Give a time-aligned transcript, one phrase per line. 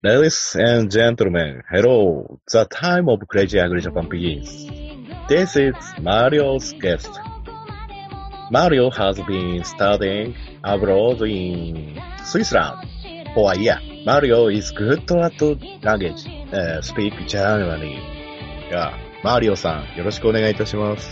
[0.00, 2.38] Ladies and gentlemen, hello.
[2.52, 4.64] The time of Crazy Ugly Japan begins.
[5.28, 7.10] This is Mario's guest.
[8.52, 12.86] Mario has been studying abroad in Switzerland
[13.34, 13.80] for a year.
[14.06, 15.42] Mario is good at
[15.82, 17.98] language, uh, speak Germany.
[18.68, 18.92] いや、
[19.24, 21.10] マリオさん、よろしくお願いいたします。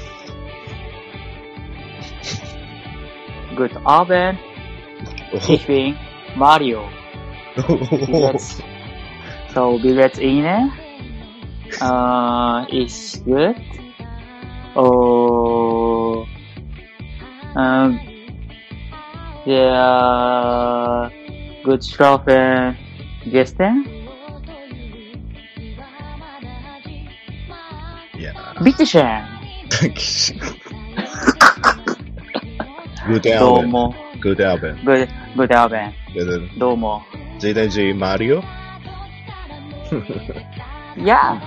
[3.56, 4.38] Good Abend,
[5.48, 5.96] ich bin
[6.36, 6.84] Mario.
[7.56, 8.75] Geht's?
[9.56, 10.70] So, wie geht's Ihnen?
[11.80, 13.56] Äh, ist gut.
[14.74, 16.26] Oh,
[17.56, 17.98] ähm,
[19.46, 21.10] der
[21.64, 22.76] gut schlafen
[23.24, 23.86] gestern?
[28.18, 29.24] いや Bitteschön.
[33.08, 33.40] グーテンアベン。
[33.40, 33.94] どうも。
[34.20, 34.74] グーテンアベン。
[34.84, 35.92] Good, good Abend.
[36.12, 37.02] でどうも。
[37.38, 38.18] JDG マ
[40.96, 41.40] yeah.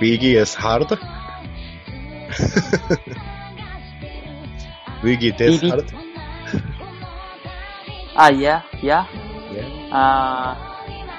[0.00, 0.88] Biggie is hard.
[5.02, 5.92] Biggie is hard.
[8.16, 9.10] Ah, uh, yeah, yeah.
[9.50, 9.66] Yeah.
[9.90, 10.54] Uh,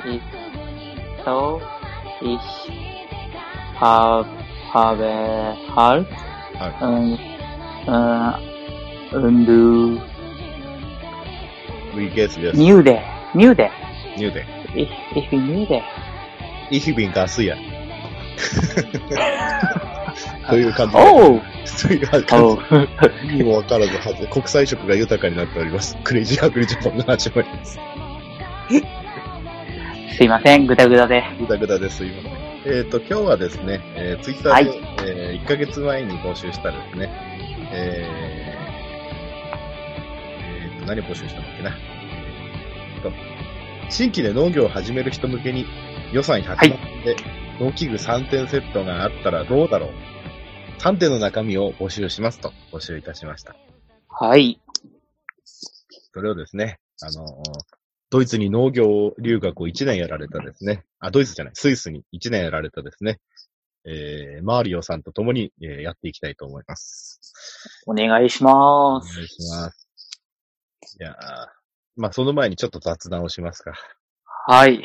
[0.07, 0.23] it's
[1.25, 1.59] so
[2.23, 2.39] ich
[3.75, 4.23] hab,
[4.71, 5.11] habe
[5.75, 6.07] hard.
[6.79, 7.19] und
[7.87, 8.39] uh,
[9.11, 9.99] und du
[11.95, 12.55] we get this.
[12.55, 13.71] New day, new day.
[14.17, 14.45] New day.
[14.73, 15.83] Ich, ich bin day.
[16.71, 17.55] Ich bin ガス屋。
[20.49, 20.99] という感じで。
[21.01, 21.41] Oh!
[21.81, 22.57] という感じ Oh.
[23.35, 25.97] にもわからずはず、国際色が豊かになっております。
[26.03, 27.79] クレイジーアグリジャパンの始まりです。
[30.17, 31.23] すいません、ぐだぐだで。
[31.39, 31.97] ぐだぐだです。
[31.97, 32.45] すいません。
[32.67, 37.09] えっ、と、今日はですね、えー、ツイッターで、はいえー、1ヶ月前に募集したですね、
[37.71, 38.35] えー、
[40.71, 41.77] えーと、何募集したんだっけな。
[43.89, 45.67] 新規で農業を始める人向けに
[46.13, 47.15] 予算100万円で
[47.59, 49.91] 農機具3点セットがあったらどうだろう
[50.79, 53.55] ?3 点の中身を募集しますと募集いたしました。
[54.07, 54.59] はい。
[56.13, 57.25] それをですね、あの、
[58.09, 63.19] ドイツに農業留学を1年やられたですね、あ、ドイツじゃない、スイスに1年やられたですね、
[63.85, 67.19] えー、マーリオさんと共に、えーやっていきたいと思います。
[67.85, 69.11] お願いします。
[69.11, 69.87] お願いします。
[70.99, 71.15] いやー
[71.97, 73.73] まあ、その前にちょっと雑談をしますか。
[74.47, 74.83] はい。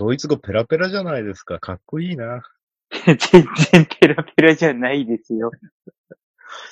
[0.00, 1.60] ドイツ語ペラペラじゃないですか。
[1.60, 2.42] かっこいいな。
[2.90, 3.16] 全
[3.70, 5.50] 然ペラペラじゃないですよ。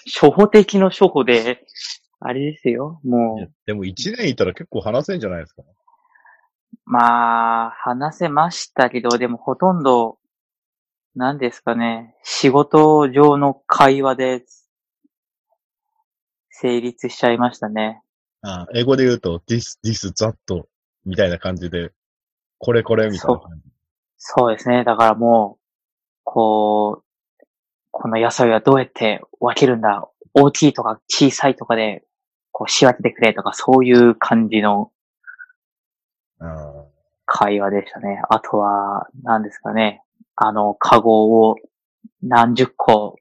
[0.07, 1.67] 初歩的の初歩で、
[2.21, 3.03] あれですよ。
[3.05, 5.63] もう、でも1年いたら結構話せんじゃないですか。
[6.87, 10.17] まあ、話せましたけど、でもほとんど、
[11.15, 14.45] 何ですかね、仕事上の会話で、
[16.49, 18.01] 成立しちゃいましたね。
[18.41, 20.35] あ英語で言うと、this, this, that
[21.05, 21.93] みたいな感じで、
[22.59, 23.71] これこれみたいな感じ。
[24.17, 24.85] そうですね。
[24.85, 25.63] だからもう、
[26.25, 27.47] こう、
[27.91, 30.09] この野菜はどうやって分けるんだ？
[30.35, 32.05] 大きいとか小さいとかで、
[32.53, 34.91] こう仕分けてくれとか、そういう感じの
[37.27, 38.23] 会話でしたね。
[38.29, 40.03] あとは、何ですかね。
[40.37, 41.57] あの、カゴを
[42.23, 43.17] 何十個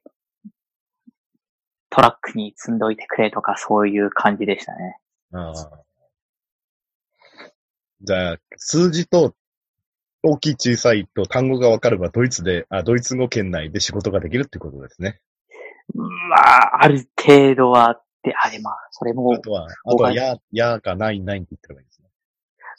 [1.90, 4.98] トラックに積んどいてくれとか、そういう感じでしたね。
[5.32, 5.87] ああ。
[8.02, 9.34] じゃあ、数字と、
[10.22, 15.20] 大きい小さいと単語が分かれば、ドイツで、あ、ドイツ語圏内で仕事ができるってことですね。
[15.94, 22.08] まあ、ある程度はって、あれまあ、それもあ、とは、あとは、や、やかないないって言ってればいいですね。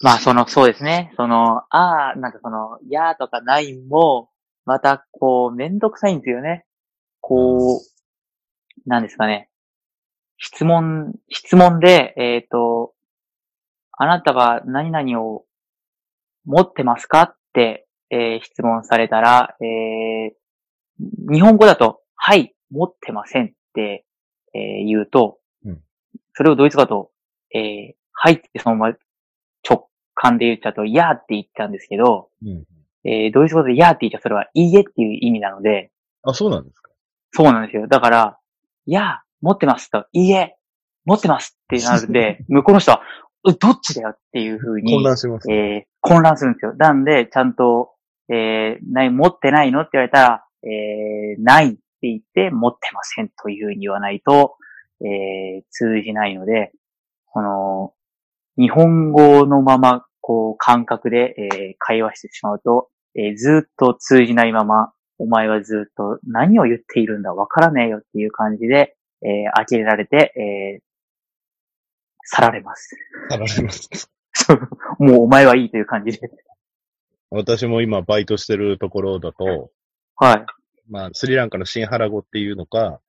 [0.01, 1.13] まあ、その、そうですね。
[1.15, 4.29] その、ああ、なんかその、やーとかないも、
[4.65, 6.65] また、こう、めんどくさいんですよね。
[7.21, 9.49] こう、なんですかね。
[10.37, 12.93] 質問、質問で、えっ、と、
[14.01, 15.43] あなたは何々を
[16.45, 17.21] 持ってますか？
[17.23, 20.39] って、えー質問されたら、えー
[21.31, 24.05] 日本語だと、はい、持ってませんって、
[24.53, 25.79] えー言うと、うん
[26.33, 27.11] それをドイツ語だと、
[27.53, 28.95] えーはいってそのまま
[29.69, 32.63] 直感で言っちゃうと、いやーって言っちゃうんですけど、うん。
[33.03, 35.91] えードイツ語でいやーって言っちゃうそれはいいえっていう意味なので、
[36.23, 36.91] あ、そうなんですか？
[37.31, 37.87] そうなんですよ。
[37.87, 38.39] だから、
[38.85, 40.57] いやー、持ってますと、いいえ、
[41.05, 43.01] 持ってますってなるんで、 向こうの人は、う
[43.43, 45.51] どっちだよっていう風に、混乱します。
[45.51, 46.73] えー混乱するんですよ。
[46.77, 47.91] なんで、ちゃんと、
[48.29, 54.55] えーない、持ってないのって言われたら、えーないって言って、持ってませんという風に言わないと、
[55.01, 56.71] えー通じないので、
[57.25, 57.93] この、
[58.57, 70.88] 日本語のまま、こう、感覚で、えー会話してしまうと、えーずっと通じないまま、お前はずっと何を言っているんだわからねえよっていう感じで、えー呆れられて、えー
[72.31, 72.95] 去られます。
[73.31, 74.11] あられます。
[74.99, 76.29] もうお前はいいという感じで。
[77.31, 79.71] 私も今バイトしてるところだと、
[80.15, 80.45] はい。
[80.89, 82.99] まあ、スリランカのシンハラ語っていうのか、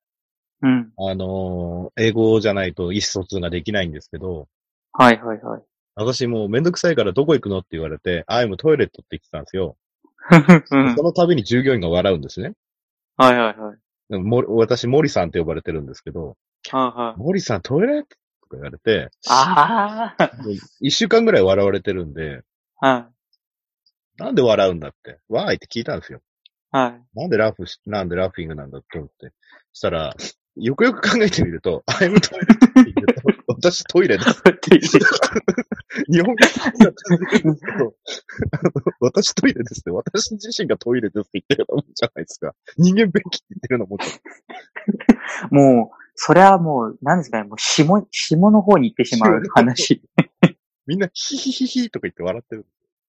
[0.63, 0.93] うん。
[0.99, 4.49] あのー英語じゃないと意思疎通ができないんですけど、
[4.93, 5.63] はいはいはい。
[5.95, 9.77] 私もうめんどくさいからどこ行くのって言われて、I'm トイレットって言ってたんですよ。
[10.71, 12.53] うんその度に従業員が笑うんですね。
[13.17, 13.79] はいはいはい。
[14.11, 16.37] でもも私、森さんって呼ばれてるんですけど、
[16.71, 17.21] はいはい。
[17.21, 18.05] 森さんトイレッ
[18.51, 22.43] か言われて、あもう一週間ぐらい笑われてるんで、
[22.81, 22.89] あ。
[22.89, 23.11] は
[24.19, 24.23] い。
[24.23, 26.21] なんで笑うんだって、わーいって聞いたんですよ。
[26.71, 27.19] はい。
[27.19, 29.33] なんでラフし、なんでラフィングなんだって思って。
[29.73, 30.15] したら、
[30.57, 34.43] よくよく考えてみると、I'm トイレって言うと、 私トイレです。
[36.13, 37.95] 日本語だったんですけど、
[38.53, 42.55] あの私トイレですって、私自身がトイレですって言ってるようなもんじゃないですか。
[42.77, 44.11] 人間便器って言ってるようなもんじゃ
[45.51, 50.03] ないもう、それはもう、何ですかね、もう、下、下の方に行ってしまう話。
[50.87, 52.67] みんなヒヒヒヒとか言って笑ってる。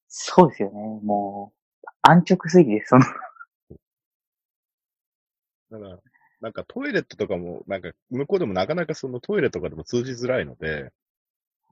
[0.07, 1.01] そうですよね。
[1.03, 1.51] も
[1.83, 2.87] う、安直すぎです。
[2.87, 3.03] その、
[5.71, 5.99] だから、
[6.39, 10.93] なんかトイレットとかも、なんか向こうでもなかなかそのトイレとかでも通じづらいので、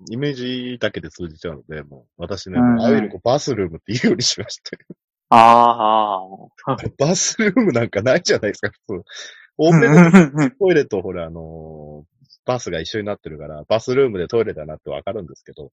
[0.10, 4.78] イメージだけで通じちゃうので、もう私ね、うんうんああいうのこうバスルームって言うようにしまして。
[5.30, 6.20] あ
[6.68, 6.78] あ。
[6.98, 9.06] バスルームなんかないじゃないですか、普通。
[9.62, 15.72] 大目のはトイレとほら、あのーバスが一緒になってるから、バスルームでトイレだなってわかるんですけど、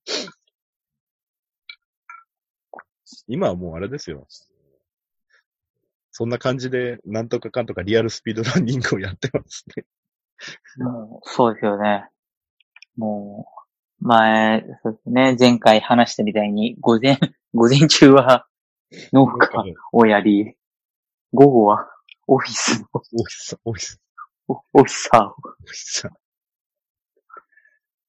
[3.28, 4.26] 今はもうあれですよ。
[6.10, 9.84] そんな感じで、なんとかかんとかリアルスピードランニングをやってますね。
[10.84, 12.08] もう、そうですよね。
[12.96, 13.46] も
[14.02, 17.18] う、前、そうですね、前回話したみたいに、午前、
[17.54, 18.46] 午前中は
[19.12, 19.48] 農家
[19.92, 20.56] をやり、
[21.32, 21.88] 午後は
[22.26, 24.00] オフィスの、オフィス、オフィス、
[24.48, 25.28] オオフィサーを。
[25.28, 25.32] オ
[25.64, 26.08] フィス。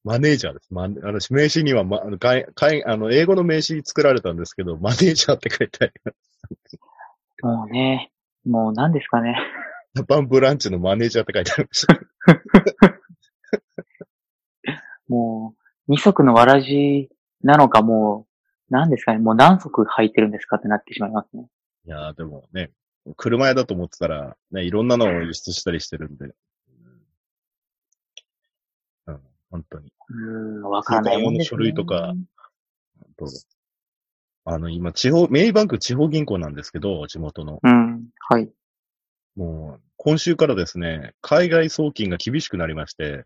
[0.04, 0.72] マネージャーです。
[0.72, 6.78] マネ私、名刺には、ま、あのかいかいあの、英語の名刺作られたんですけど、マネージャーって書いてあります。
[7.42, 8.10] もうね、
[8.44, 9.36] もう何ですかね。
[9.94, 12.00] ジャパンブランチのマネージャーって書いてありました。
[15.08, 15.54] も
[15.88, 17.08] う、二足のわらじ
[17.42, 18.28] なのかもう、
[18.70, 19.18] 何ですかね。
[19.18, 21.48] もう何足履いてるんですかってなってしまいますね。
[21.86, 22.70] いやーでもね、
[23.16, 26.34] 車屋だと思ってたら、ね、いろんなのを輸出したりしてるんで。
[29.06, 29.20] うん、
[29.50, 29.92] 本当に。
[30.08, 31.22] うーん、わからないね。
[31.22, 32.14] 通貨用の書類とか
[33.18, 33.40] どうぞ
[34.44, 37.60] あの、今、地方、メイバンク地方銀行なんですけど、地元の。
[37.62, 38.48] うん、はい。
[39.36, 43.24] もう、今週からですね、海外送金が厳しくなりまして、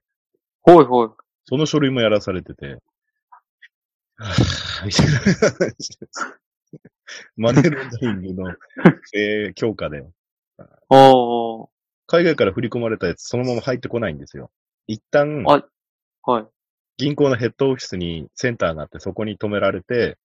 [0.63, 1.09] ほいほい。
[1.45, 2.79] その書類もやらされてて、
[7.37, 8.57] マネーロンダリングの、
[9.15, 10.05] えー、強化で、
[10.89, 11.69] おー、
[12.07, 14.51] 海外から振り込まれたやつ、そのまま入ってこないんですよ。
[14.87, 15.65] 一旦、あ
[16.25, 16.47] はい、
[16.99, 20.19] 銀行のヘッドオフィスにセンターがあって、そこに止められて、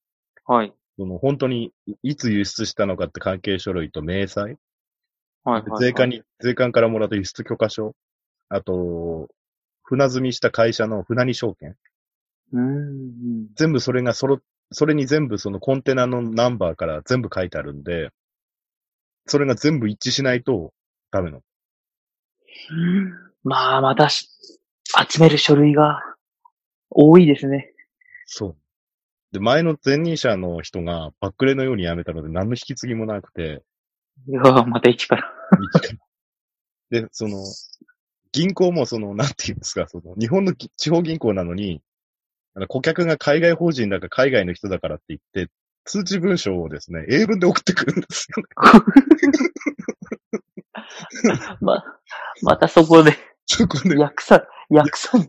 [0.46, 1.74] はい、その本当に
[2.04, 4.58] いつ輸出したのかって関係書類と明細、はい、
[5.44, 5.64] はい。
[5.80, 7.96] 税関に、税関からもらった輸出許可書、
[8.50, 9.28] あと、
[9.84, 11.76] 船積みした会社の船に証券、
[12.54, 13.48] うーん。
[13.56, 14.40] 全部それがそろ、
[14.72, 18.10] それに全部そのコンテナのナンバーから全部書いてあるんで、
[19.28, 20.74] それが全部一致しないと
[21.12, 21.44] ダメなの。
[23.44, 24.30] まあ、またし、
[25.10, 26.00] 集める書類が
[26.90, 27.72] 多いですね。
[28.26, 28.56] そう。
[29.32, 33.64] で、前の前任者の人がバックレのように辞めたので何の引き継ぎもなくて、
[34.28, 35.32] いやーまた一から。
[36.90, 37.44] で、その、
[38.32, 41.82] 銀行もその、なんていうんですか、その、日本のぎ地方銀行なのに、
[42.68, 45.52] 顧客が海外法人だか海外の人だからって言って、
[45.84, 48.50] 通知文書をですね、英文で送ってくるんですよね。
[51.62, 51.84] ま、
[52.42, 53.14] またそこで、
[53.46, 55.28] そこで、訳さ、訳さに。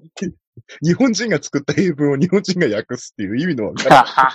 [0.83, 4.30] 日本人が作った英文を日本人が訳すっていう意味のわからな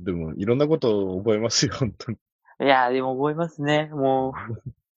[0.00, 0.04] い。
[0.04, 2.18] でも、いろんなことを覚えますよ、本当に。
[2.60, 3.90] いやー、でも覚えますね。
[3.92, 4.72] もう、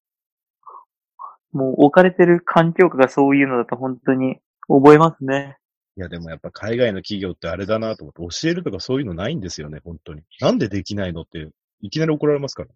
[1.52, 5.58] もう置かれてる環境下がそういうのだと本当に覚えますね。
[5.98, 10.24] いや、でもやっぱ海外の企業ってあれだなと思って、教えるとかそういうのないんですよね、本当に。
[10.40, 11.50] なんでできないのって、
[11.82, 12.74] いきなり怒られますからね。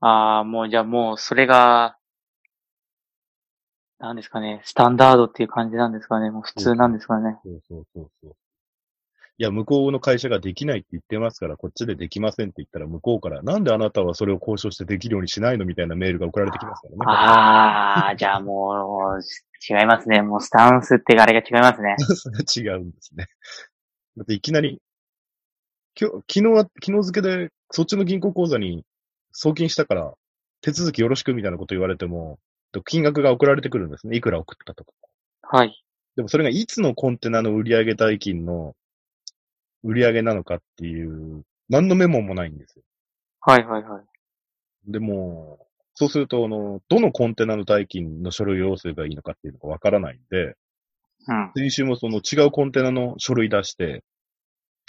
[0.00, 1.96] ああ、もうじゃあもうそれが、
[3.98, 6.30] なんですかね、スタンダードっていう感じなんですかね。
[6.30, 7.38] もう普通なんですかね。
[7.42, 8.36] そうそうそうそう。
[9.38, 16.98] いや、向こうの会社ができないって言ってますから、こっちでできませんって言ったら、向こうから、なんであなたはそれを交渉してできるようにしないのみたいなメールが送られてきますからね。
[17.06, 19.20] ああ、じゃあもう、
[19.68, 20.22] 違いますね。
[20.22, 21.96] もうスタンスってあれが違いま すね。
[22.56, 23.28] 違うんですね。
[24.16, 24.80] だっていきなり、
[25.98, 28.84] 今日、昨日は、昨日付けで、そっちの銀行口座に
[29.32, 30.12] 送金したから、
[30.60, 32.38] 手続きよろしくみたいなこと言われても、
[32.84, 34.16] 金額が送られてくるんですね。
[34.16, 34.92] いくら送ったとか。
[35.42, 35.84] はい。
[36.16, 38.74] でもそれがいつのコンテナの売上代金の
[39.82, 42.84] 売り上げなのかっていう、何のメモもないんですよ。
[43.40, 44.92] はいはいはい。
[44.92, 50.56] でも、そうすると、あの、どのコンテナの代金の書類を要すればいいのかっていうのがわからないんで、
[51.28, 51.52] うん。
[51.54, 54.02] 先週もその違うコンテナの書類出して、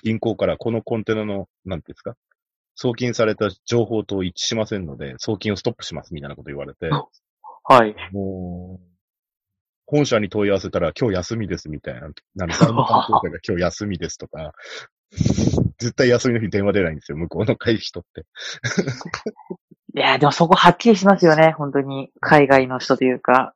[0.04, 2.16] 銀行からこのコンテナの、なんていうんですか、
[2.76, 6.90] 送金された情報と一致しませんので、送金をストップしますみたいなこと言われて、
[7.66, 7.96] はい。
[8.12, 8.93] もう、
[9.86, 14.54] 本社に問い合わせたら今日休みですみたいな、なんか財務担当者が今日休みですとか、
[15.78, 18.26] 絶対休みの日電話出ないんですよ、向こうの会議人って。
[19.96, 22.12] いや、でもそこはっきりしますよね、本当に。
[22.20, 23.54] 海外の人というか。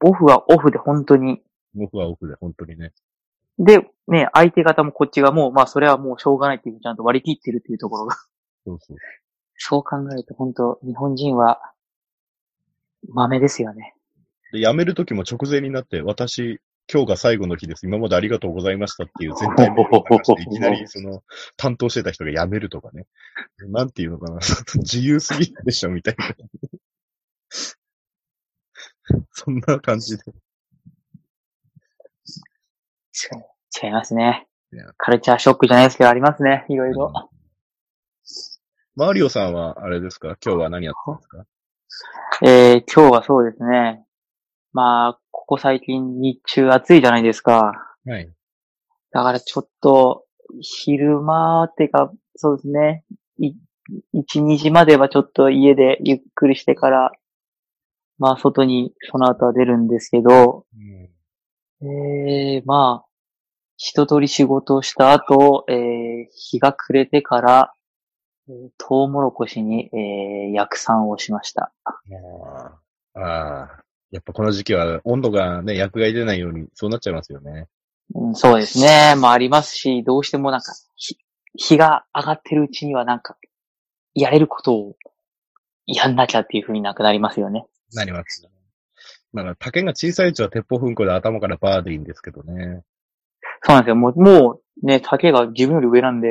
[0.00, 1.42] オフはオフで本当に。
[1.76, 2.92] オフはオフで、本当にね。
[3.58, 8.14] で、ね、相手方もこっちがもう、まあそれはもうしょうがないっていう、ちゃんと割り切ってるっていうところが。
[8.64, 8.96] そうそう。
[9.56, 11.60] そう考えると本当、日本人は、
[13.08, 13.94] 豆ですよね。
[14.52, 16.60] で、辞める時も直前になって、私、
[16.92, 17.86] 今日が最後の日です。
[17.86, 21.22] 今までありがとうございましたっていう全体メールを流して、いきなりその、
[21.56, 23.06] 担当してた人が辞めるとかね。
[23.68, 24.40] なんていうのかな。
[24.76, 26.26] 自由すぎるでしょ、みたいな。
[29.32, 30.24] そんな感じで。
[33.82, 34.46] 違いますね。
[34.96, 36.66] カルチャーショックじゃないですけど、ありますね。
[36.68, 37.30] いろいろ。
[38.96, 40.36] マリオさんは、あれですか？
[40.44, 41.44] 今日は何やったんですか？
[42.42, 44.04] えー、今日はそうですね。
[44.72, 47.72] まあ、ここ最近日中暑いじゃないですか。
[48.06, 48.32] はい。
[49.12, 50.24] だからちょっと、
[50.60, 53.04] 昼間ってか、そうですね。
[53.38, 53.54] い、
[54.14, 57.12] 1、2時まではちょっと家でゆっくりしてから、
[58.18, 60.66] まあ外にその後は出るんですけど、
[61.82, 63.06] えー、まあ、
[63.76, 67.74] 一通り仕事をした後、えー、日が暮れてから、
[68.48, 71.72] えートウモロコシに、えー、薬酸をしました。
[73.14, 73.81] ああ。
[74.12, 77.66] やっぱこの時期は温度がね、薬害出ないように、そうなっちゃいますよね。
[78.14, 79.14] うん、そうですね。
[79.16, 81.16] まあありますし、どうしてもなんか、ひ
[81.54, 83.36] 日が上がってるうちにはなんか、
[84.14, 84.96] やれることを
[85.86, 87.66] やんなきゃっていう風になくなりますよね。
[87.94, 88.46] なります。
[89.32, 92.82] まあ、竹が小さいうちは鉄砲噴火で頭からバーでいいんですけどね。
[93.62, 93.96] そうなんですよ。
[93.96, 96.28] もう、もうね、竹が自分より上なんで、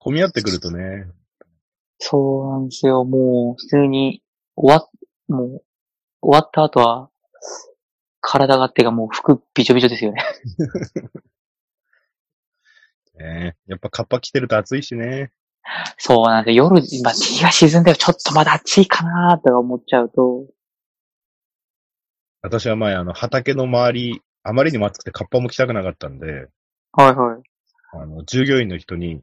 [0.00, 1.06] 混み合ってくるとね、
[2.00, 3.04] そうなんですよ。
[3.04, 4.22] もう、普通に、
[4.56, 4.90] 終わっ、
[5.28, 5.62] もう、
[6.22, 7.09] 終わった後は、
[8.20, 10.22] 体がってかもう服びちょびちょですよね。
[13.18, 15.32] ねやっぱカッパ着てると暑いしね。
[15.98, 16.54] そうなんで。
[16.54, 20.46] 夜、今、日が沈んでちょっとまだ暑いかなーとか思っちゃうと、
[22.42, 26.48] 私は前、あの、畑の周り、あまりにも暑くてカッパも着たくなかったんで、
[26.92, 27.42] はいはい。
[27.92, 29.20] あの、従業員の人に、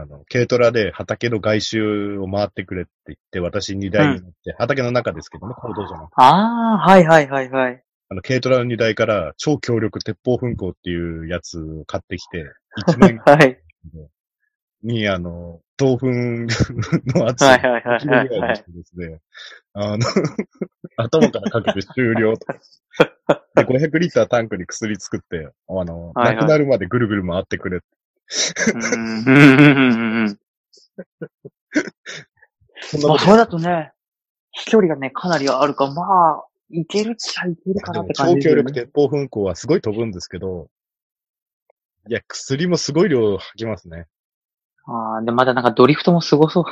[0.00, 6.14] あの、軽トラで畑の外周を回ってくれって言って、私荷台に乗って、畑の中ですけどね、行動じゃなくて。
[6.16, 7.82] ああ、はいはいはいはい。
[8.10, 12.44] あの、軽トラの荷台から超強力鉄砲噴火っていうやつを買ってきて、
[12.86, 13.60] 1万円はい。
[14.82, 16.06] に、あの、豆粉
[17.18, 19.20] の圧はいはいはいキロぐらいにしてですね、
[19.74, 19.98] あの、
[20.96, 22.46] 頭からかけて終了と。
[23.54, 27.76] で、 500リッタータンクに薬作って、あの、はいはいなくなるまでぐるぐる回ってくれ。
[27.76, 27.82] うん
[28.74, 28.82] うん。
[28.82, 29.24] うん。
[29.26, 30.24] うん。
[30.24, 30.38] うん。
[33.02, 33.92] まあ、それだとね、
[34.52, 36.02] 飛距離がね、かなりあるか、ま
[36.42, 38.54] あ、いけるっちゃいけるかなって感じ超強。
[38.56, 40.10] 力鉄砲噴火はすごい飛ぶん。
[40.12, 40.68] ですけど、
[42.08, 44.06] いや、薬もすごい量吐きますね。
[44.86, 45.64] ああ、で、まだなん。
[45.64, 46.64] かドリフトもすごそう。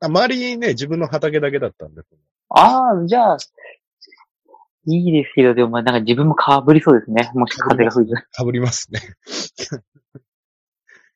[0.00, 1.94] あ周りね、自分の畑だけだったん。
[1.94, 2.08] です。
[2.50, 3.36] ああ、じゃあ、
[4.86, 5.84] いいですけど、でもなん。
[5.84, 7.30] か自分もかぶりそうですね。
[7.34, 8.14] もし風が吹いて。
[8.32, 9.00] かぶりますね。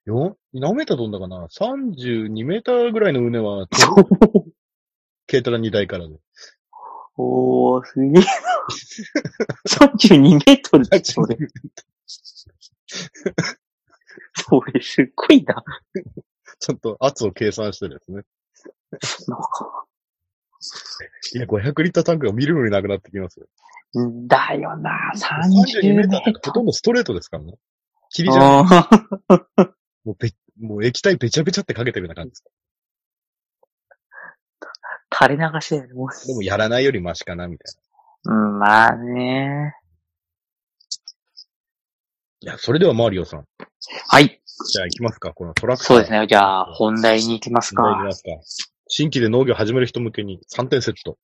[0.06, 3.66] よ何メーター飛んだかな ?32 メーターぐらいの畝は、
[5.28, 6.16] 軽トラ2台からで。
[7.16, 8.22] おー、すげえ。
[9.68, 11.36] 32メートルってそれ。
[14.34, 15.62] それすっごいな。
[16.58, 18.22] ちょっと圧を計算してですね。
[19.28, 19.84] なんか
[21.34, 23.46] いや、500リッタータンクがみるみるなくなってきますよ。
[24.26, 27.54] だよな、32 30メーターってほとんどストレートですからね。
[28.10, 28.88] 霧じゃな
[29.66, 29.79] い。
[30.04, 30.30] もうべ、
[30.60, 32.50] もう液体べちゃべちゃってかけてるような感じですか
[35.12, 35.94] 垂れ流しだよね。
[35.94, 37.74] もうでもやらないよりマシかな、みたい
[38.24, 39.46] うん、まあね。
[39.46, 39.74] な。
[42.40, 43.44] いや、それではマリオさん。
[44.08, 44.40] はい。
[44.72, 45.86] じゃあ行きますか、このトラクター。
[45.88, 46.26] そうですね。
[46.26, 48.06] じゃあ、本題に行きますか本題行き。
[48.06, 48.30] ますか。
[48.88, 51.18] 新規で農業始める人向けに3点セット。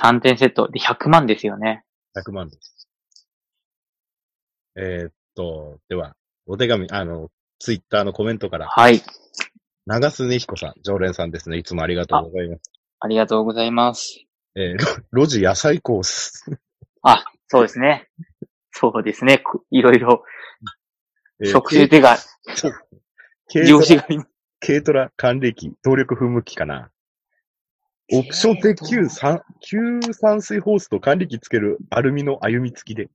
[0.00, 1.84] 3点セットで100万ですよね。
[2.16, 2.88] 100万です。
[4.76, 6.14] えーっと、では、
[6.46, 9.02] お手紙、あの、ツイッターのコメントから、はい。
[9.86, 11.58] 長須根彦さん、常連さんですね。
[11.58, 12.62] いつもありがとうございます。
[13.00, 14.24] ありがとうございます。
[14.56, 16.44] えー、ロ 路地野菜コース。
[17.02, 18.08] あ、そうですね。
[18.70, 19.38] そうですね。
[19.38, 20.24] くいろいろ、
[21.42, 22.16] えー食習っていうか、
[22.54, 22.72] そう。
[23.52, 24.30] 軽ト上ラ司がいます。
[24.60, 26.90] 軽トラ、還暦、動力噴霧器かな。
[28.12, 33.08] オプションで旧酸、旧酸水ホースと管理機つけるアルミの歩み付きで。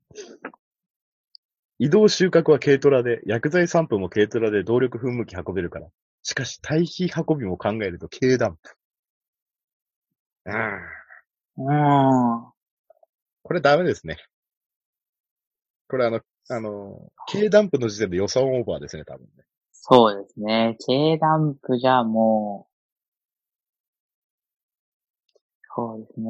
[1.78, 5.88] 移動収穫は軽トラで、薬剤散布も軽トラで動力噴霧器運べるから。
[6.24, 8.78] しかし、堆肥運びも考えると軽ダンプ。
[10.46, 10.82] ああ、
[11.58, 12.52] うん。
[13.44, 14.18] これダメですね。
[15.90, 19.44] これあの、あの、軽ダンプの時点で予算オーバーですね、多分ね。
[19.74, 20.78] そうですね。
[20.86, 22.76] 軽ダンプじゃもう、
[25.76, 26.26] そうですね。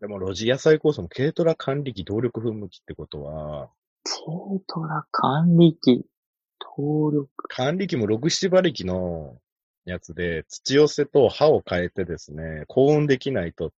[0.00, 3.70] でも、路地野菜コースも軽トラ管理機動力噴霧器ってことは、
[4.08, 6.06] 軽トラ管理機、
[6.76, 7.28] 登録。
[7.48, 9.36] 管理機も6、7馬力の
[9.84, 13.72] やつで、土寄せと刃を変えてですね、高温できないと、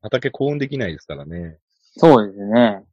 [0.00, 1.58] 畑高温できないですからね。
[1.96, 2.84] そうですね。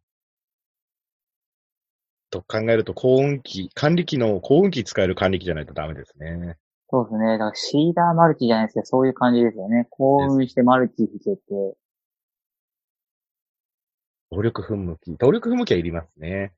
[2.31, 6.57] と考えると、高温機、管理機の高温機使える管理機じゃないとダメですね。
[6.89, 7.37] そうですね。
[7.37, 9.85] だからシーダーマルチじゃないですけど、そういう感じですよね。
[9.91, 11.41] 幸運してマルチ引けて。
[14.31, 15.19] 動力噴霧器。
[15.19, 16.53] 動力噴霧器はいりますね。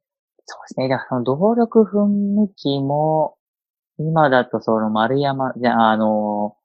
[0.46, 0.90] そうですね。
[0.90, 3.36] だからその動力噴霧器も、
[4.00, 6.56] 今だとその丸山、じゃあ、あの、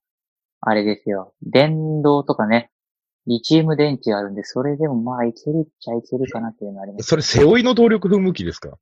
[0.60, 1.34] あれですよ。
[1.42, 2.70] 電動とかね。
[3.26, 7.08] リチウム電池があるんで、それでもまあいけるっちゃいけるかなっていうのはあります。
[7.08, 8.78] それ、背負いの動力噴霧器ですか？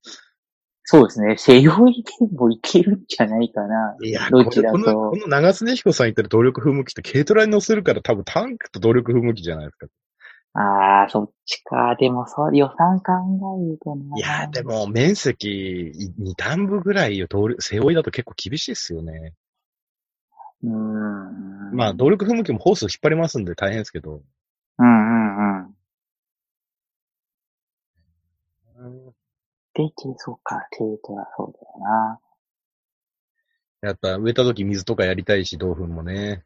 [0.84, 1.36] そうですね。
[1.36, 3.96] 背負いでもいけるんじゃないかな。
[4.00, 9.88] いや、どちらとこの、この長須根彦さん言ってる動力噴霧器って軽トラに乗せるから多分タンクと動力噴霧器じゃないですか。
[10.54, 11.96] ああ、そっちか。
[11.96, 13.12] でも、そう、予算考
[13.58, 14.16] えるとな。
[14.16, 14.62] いや、で。
[14.62, 19.34] も面積2段部ぐらいよ、動力背負いだと結構厳しいですよね。
[20.62, 21.74] うーん。
[21.74, 24.22] まあ、動力噴霧器もホース引っ張りますんで大変ですけど。
[24.78, 25.76] うんうんうん。
[29.74, 29.82] で、
[30.16, 32.20] そうか、軽トラ、そうだよな。
[33.82, 36.44] やっぱ植えた時水とかやりたいし、豆粉もね。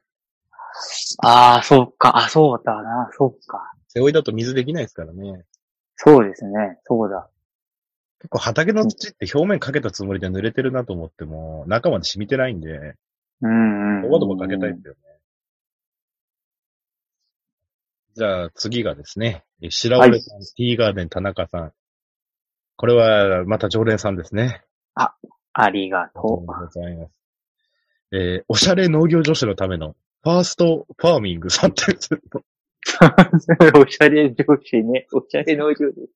[1.23, 3.73] ああ、そうか、あ、そうだな、そうか。
[3.93, 5.45] 背負いだと水できないですからね。
[5.97, 7.29] そうですね、そうだ。
[8.21, 12.95] 結構畑の土って表面かけたつもりで濡れてるなと思っても、中まで染みてないんで、
[13.43, 14.03] うんうん。
[14.03, 15.01] ドバドバかけたいですよね。
[18.15, 21.73] じゃあ次がですね、え白折さん、ティーガーデン田中さん。
[22.77, 24.63] これはまた常連さんですね。
[24.95, 27.13] ありがありがとうとございます。
[28.13, 31.85] えーおしゃれ農業女子のためのファーストファーミングさんって。
[33.77, 35.07] おしゃれ上司ね。
[35.13, 36.09] おしゃれ農業です。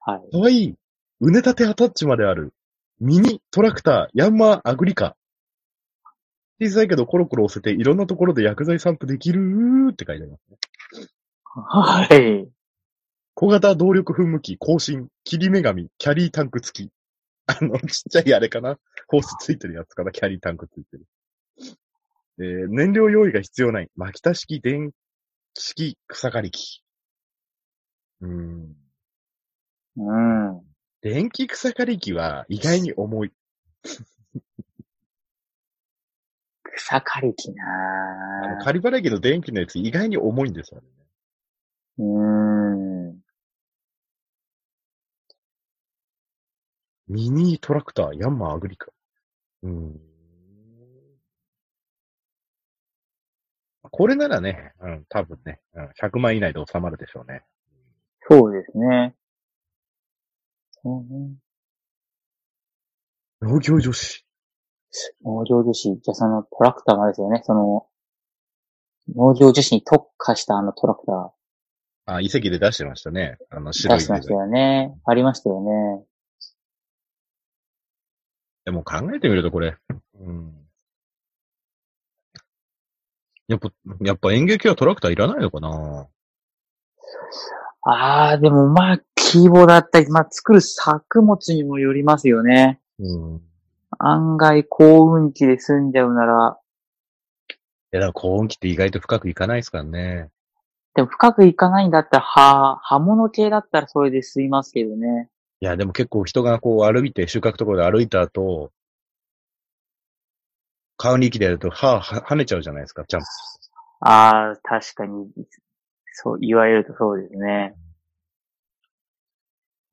[0.00, 0.30] はい。
[0.30, 0.74] かわいい。
[1.20, 2.54] うねたてアタッチまである。
[3.00, 5.16] ミニトラクター、ヤンマーアグリカ。
[6.60, 10.58] 小さいけどコロコロ押せていろんなところで薬剤散布できるーって書いてありますね。
[11.44, 12.48] はい。
[13.34, 16.90] 小型動力噴霧器、更新、切り女神、キャリータンク付き。
[17.46, 18.78] あの、ちっちゃいあれかな
[19.08, 21.06] ホースついてるやつかなキャリータンクついてる。
[22.40, 23.88] えー燃料用意が必要ない。
[23.96, 24.92] 巻き田式電
[25.54, 26.82] 式草刈り機。
[28.22, 28.76] うーん。
[29.96, 30.62] うん。
[31.02, 33.32] 電気草刈り機は意外に重い。
[36.76, 37.50] 草刈り機
[38.42, 40.86] あなの、仮払い機の電気のやつ意外に重いんですよね。
[41.98, 43.20] うーん。
[47.08, 48.86] ミニトラクター、ヤンマーアグリカ。
[49.62, 50.00] うーん。
[53.90, 57.42] これならね、うん、多分ね、うん、100万以内で収まるでしょうね。
[58.28, 59.14] そうですね。
[60.82, 61.34] そうね。
[63.42, 64.24] 農業女子。
[65.24, 65.82] 農業女子。
[65.82, 67.42] じゃあそのトラクターがですよね。
[67.44, 67.86] その、
[69.16, 71.32] 農業女子に特化したあのトラクタ
[72.06, 73.38] あ、遺跡で出してましたね。
[73.50, 74.94] あの、ー白いの出してましたよね。
[75.04, 76.04] ありましたよね。
[78.64, 79.76] でも考えてみるとこれ、
[80.20, 80.69] うん。
[83.50, 86.06] やっぱ、やっぱ演劇はトラクターいらないのかな？
[87.82, 92.80] ああ、でもまあ、規模だったり、まあ作る作物にもよりますよね。
[93.00, 93.40] うん。
[93.98, 96.58] 案外幸運期で済んじゃうなら、
[97.92, 100.28] いや、だから高音機って意外と深くいかないですからね。
[100.94, 105.28] でも深くいかないんだったら、は、刃物系だったらそれで済みますけどね。
[105.60, 108.70] いや、でも結構人がこう歩いて、収穫ところで歩いた後、
[111.00, 113.26] 川に行きでやると、歯は跳ねちゃうじゃないですか、ジャンプ。
[114.00, 115.30] ああ、確かに、
[116.12, 117.74] そう、言われるとそうですね。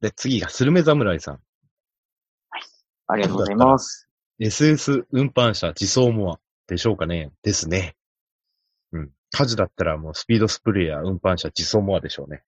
[0.01, 1.39] で、次がスルメ侍さん。
[3.07, 4.09] ありがとうございます。
[4.41, 7.95] SS 運搬車自走モアでしょうかねですね。
[8.91, 9.11] うん。
[9.31, 12.43] 火事だったらもうスピードスプレーや運搬車自走モアでしょうね。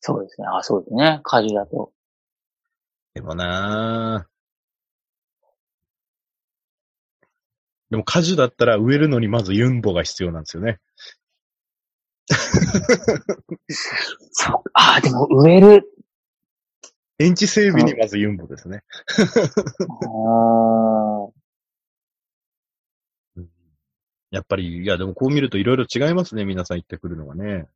[0.00, 0.48] そうですね。
[0.52, 1.20] あそうですね。
[1.22, 1.92] 火事だと。
[3.14, 4.26] でもな
[7.90, 10.78] でも果樹だったら植えるのにまずユンボが必要なんですよね。
[14.30, 15.84] そう、ああ、でも植える。
[17.18, 18.82] 園地整備にまずユンボですね。
[19.88, 20.06] あ
[21.26, 21.30] あ。
[24.30, 27.66] やっぱり、いやでもこう見るといろいろ違いますね、皆さん言ってくるのがね。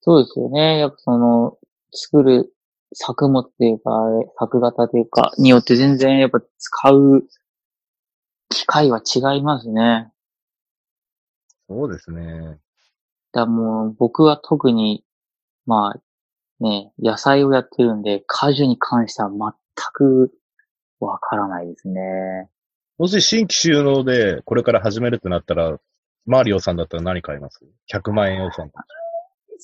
[0.00, 0.78] そうですよね。
[0.78, 1.58] やっぱその、
[1.92, 2.52] 作る
[2.94, 3.90] 作物っていうか、
[4.38, 7.24] 作型っていうか、によって全然やっぱ使う
[8.48, 10.10] 機会は違いますね。
[11.68, 12.58] そうですね。
[13.32, 15.04] だもう僕は特に、
[15.66, 19.38] まあ、ね、野菜をやってるんで、果樹に関しては全
[19.92, 20.32] く
[20.98, 22.48] わからないですね。
[22.98, 25.78] もし新規収納でこれから始めるってなったら、
[26.26, 28.70] マリオさんだったら何買います ?100 万円予算。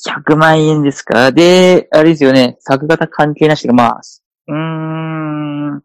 [0.07, 1.33] 100万円ですか？
[1.33, 4.01] で、あれですよね、作型関係なしが、まあ、
[4.49, 5.83] うーん、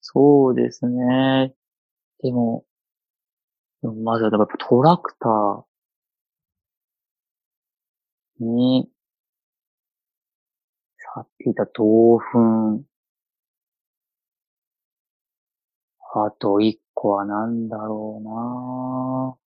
[0.00, 1.54] そうですね。
[2.24, 2.64] でも、
[3.82, 5.64] でもまずはやっぱトラクター
[8.40, 8.88] に、
[10.96, 12.84] さっき言った豆粉、
[16.14, 19.36] あと一個は何だろうな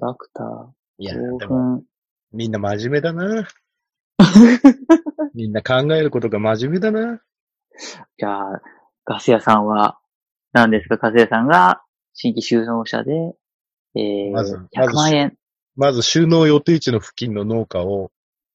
[0.00, 1.82] トラクタいや、ー、でも、
[2.32, 3.46] みんな真面目だな。
[5.34, 7.20] みんな考えることが真面目だな。
[8.18, 8.62] じゃあ、
[9.04, 9.98] ガス屋さんは、
[10.52, 10.96] 何ですか？
[10.96, 11.82] ガス屋さんが
[12.14, 13.12] 新規収納者で、
[13.94, 15.36] えー、まずま100ず万円。
[15.76, 18.10] まず収納予定地の付近の農家を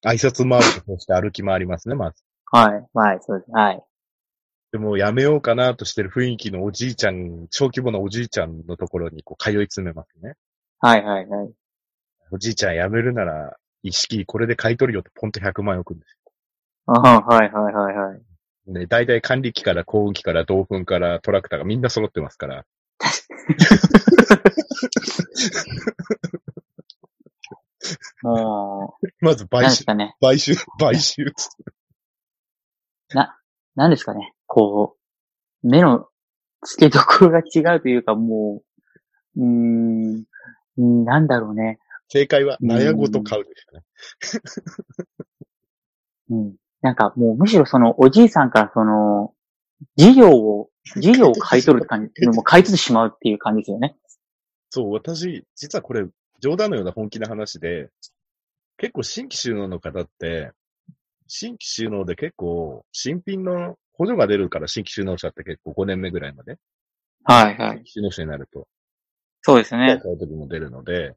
[0.06, 2.23] 挨拶回りとして歩き回りますね、まず。
[2.51, 3.51] はい、はい、そうです。
[3.51, 3.84] はい。
[4.71, 10.36] でもやめようかなとしてる雰囲気のおじいちゃん、小規模なおじいちゃんのところにこう通い詰めますね。
[10.80, 11.51] はい、はい、はい。
[12.32, 16.17] おじいちゃん辞めるなら、一式これで買い取るよってポンと100万円置くんです
[16.88, 18.21] あはい、はい、はい、はい。
[18.67, 18.73] よ。
[18.73, 22.65] ね、大体管理機から幸運機から銅粉からトラクターがみんな揃ってますから。
[28.23, 30.15] もまず買収、かね。
[30.19, 31.34] 買収、買収。
[33.77, 34.34] 何ですかね。
[34.47, 34.97] こ
[35.63, 36.08] う、目の
[36.65, 38.63] 付けどころが違うというか、も
[39.36, 40.23] う、うーん、
[40.77, 41.77] うんなんだろうね。
[42.10, 43.86] 正解は、納屋ごと買うですよね。
[46.30, 46.56] うん。
[46.82, 49.34] なんかもうむしろそのおじいさんからその、
[49.96, 53.98] 事業を、事業を買い取るって感じ、 もう買い取ってしまうっていう感じですよね。
[54.70, 56.06] そう、私、実はこれ、
[56.40, 57.90] 冗談のような本気な話で、
[58.78, 60.52] 結構新規収納の方って、
[61.28, 66.58] 新規収納で結構、新品の補助が出るから新規収納者って結構5年目ぐらいまで、
[67.24, 67.70] はい、はい。
[67.70, 68.68] 新規収納者になると、
[69.42, 70.00] そうですね。
[70.02, 71.16] 買う時も出るので、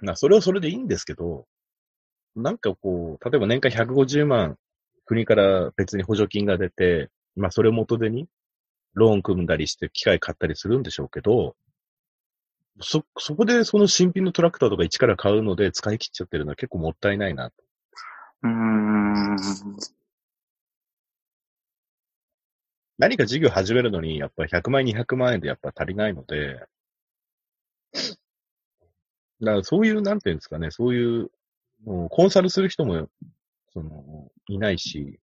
[0.00, 1.46] まあ、それはそれでいいんですけど、
[2.38, 4.56] なんかこう、例えば年間150万、
[5.04, 8.28] 国から別に補助金が出て、まあ、それを元手に、
[8.94, 11.56] ローン組んだりして機械買ったりするんでしょうけど、
[12.80, 17.46] そ、そこでその新品のトラクターとか一から買うので使い切っちゃってるのは結構もったいないな。
[17.46, 19.36] うーん。
[22.98, 26.66] 何か事業始めるのに、やっぱり100万円、200万円でやっぱ足りないので、
[29.40, 31.30] だからそういう、なんていうんですかね、そういう、
[31.84, 33.08] もうコンサルする人も、
[33.72, 35.20] その、いないし、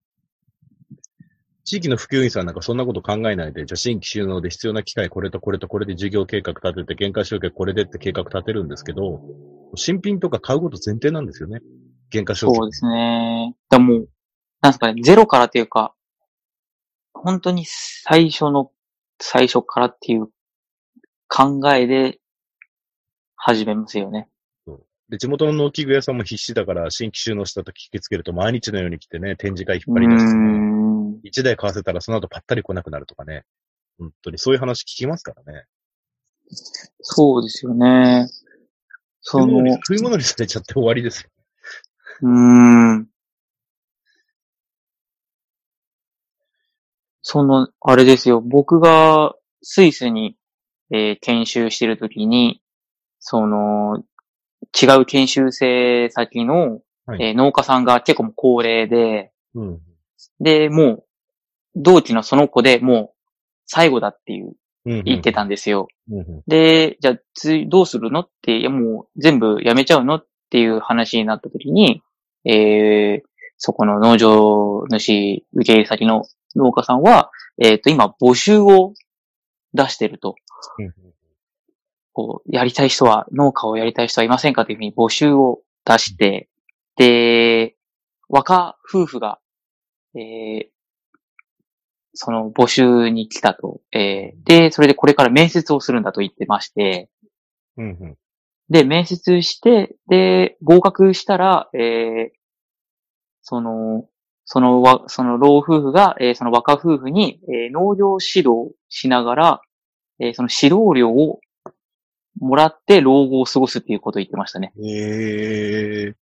[1.66, 9.22] 地域の普及員さんなんかそんなこと考えないで、じゃあ新規収納で必要な機械これとこれとこれで事業計画立てて、原価償却これでって計画立てるんですけど、
[9.76, 11.62] 新品とか買うこと前提なんですよね。
[12.12, 12.54] 原価償却。
[12.54, 13.56] そうですね。
[13.72, 14.10] でもう、
[14.62, 15.96] なんすかね、ゼロからっていうか、
[17.14, 18.72] 本当に最初の、
[19.20, 20.28] 最初からっていう
[21.28, 22.20] 考えで
[23.36, 24.30] 始めますよね。
[25.10, 30.60] で、地元の農機具屋さんも必死だから、新規収納したと聞きつけると毎日のように来てね、展示会引っ張り出してね、
[31.18, 31.20] ん。
[31.24, 33.44] 一台買わせたらその後ぱったり来なくなるとかね。
[34.00, 35.66] 本当にそういう話聞きますからね。
[37.02, 38.28] そうですよね。
[39.22, 41.30] その、食い物にされちゃって終わりですよ。
[42.24, 43.08] ーん。
[47.22, 48.40] その、あれですよ。
[48.42, 50.38] 僕がスイスに、
[50.92, 52.62] えー研修してるときに、
[53.20, 54.04] その、
[54.80, 59.80] 違う研修生先の、はいえー農家さんが結構もう高齢で、うん。
[60.40, 61.06] で、もう、
[61.76, 63.32] 同期のその子でもう、
[63.66, 64.54] 最後だっていう、
[64.86, 65.04] うん。
[65.04, 65.88] 言ってたんですよ。
[66.10, 66.44] うんうん。
[66.48, 72.02] で、じゃあ、つ、どうするのって、いやもう、全部やめちゃうのっていう話になった時に、
[72.44, 76.24] えー、そこの農場主、受け入れ先の
[76.56, 78.94] 農家さんは、えっ、と、今、募集を
[79.74, 80.36] 出してると。
[80.80, 80.94] うん
[82.16, 86.50] こう、やりたい人は、農家をやりたい人はいませんかというふうに募集を出して、
[86.96, 87.76] で、
[88.30, 89.40] 若夫婦が、
[90.16, 90.66] えー、
[92.14, 93.82] その募集に来たと。
[93.92, 97.10] えーで、それでこれから面接をするんだと言ってまして、
[97.76, 98.18] うんうん。
[98.70, 102.30] で、面接して、で、合格したら、えー
[103.42, 104.06] その、
[104.46, 109.62] そのわ、その老夫婦が、えーその若夫婦に、えー農業指導しながら、
[110.22, 111.42] えーその指導料を
[112.40, 114.74] もらって老後を過ごすっていうことを言ってましたね。
[114.84, 116.16] ええ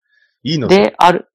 [0.44, 1.30] いいので、ある、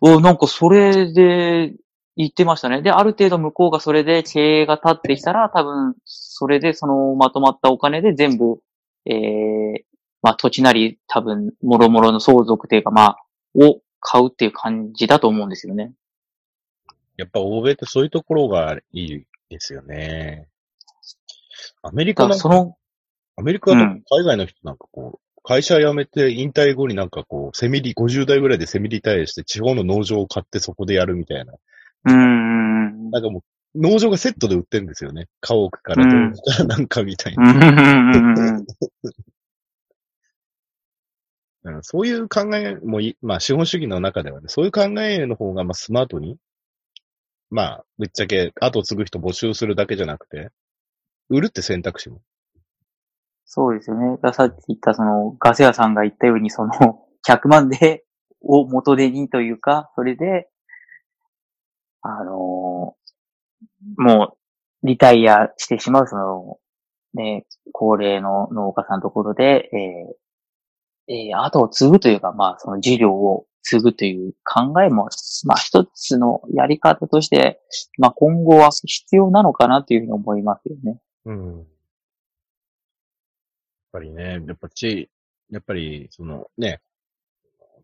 [0.00, 1.74] お、なんかそれで
[2.16, 2.82] 言ってましたね。
[2.82, 8.60] で、ある程度向こうがそれで経営が立ってきたら、多分、それでそのまとまったお金で全部、
[9.06, 9.82] えー、
[10.22, 13.16] まあ土地なり多分、もろもろの相続というか、まあ、
[13.56, 15.92] を買うっていう感じだと思うんですよね。
[17.16, 20.46] やっぱ欧米ってそういうところがいいですよね。
[21.82, 22.76] アメリカなんか、らその、
[23.38, 31.52] アメリカだとうん海外の人なんかこう、会社辞めて引退後になんかこう、セミリ、50代ぐらいでセミリタイアして地方の農場を買ってそこでやるみたいな。
[31.52, 33.10] うーん。
[33.10, 33.44] なんかも
[33.76, 35.28] う、農場がセットで売ってるんですよね。
[35.40, 37.50] 家屋からうん道具からなんかみたいうんな。
[37.52, 38.66] うんうんうんうん
[41.82, 46.38] そういう考えもい、まあ資本主義の中ではね、そういう考えの方がまあスマートに、
[47.50, 50.50] まあ、ぶっちゃけ後を継ぐ人募集するだけじゃなくて、
[51.28, 52.20] 売るって選択肢も。
[53.50, 54.18] そうですよね。
[54.34, 56.72] さっき言ったその、ガセ屋さんが言ったように、その、
[57.26, 58.04] 100万で、
[58.42, 60.50] を元手にというか、それで、
[62.02, 64.36] あのーも
[64.82, 66.58] う、リタイアしてしまう、その、
[67.14, 75.08] ね、高齢の農家さんのところで、えーえー後を継ぐというか、まあ、その事業を継ぐという考えも、
[75.46, 77.62] まあ、一つのやり方として、
[77.96, 81.00] まあ、今後は必要なのかなというふうに思いますよね。
[81.24, 81.66] うん。
[83.98, 85.10] やっぱりね、やっぱち、
[85.50, 86.80] やっぱり、そのね、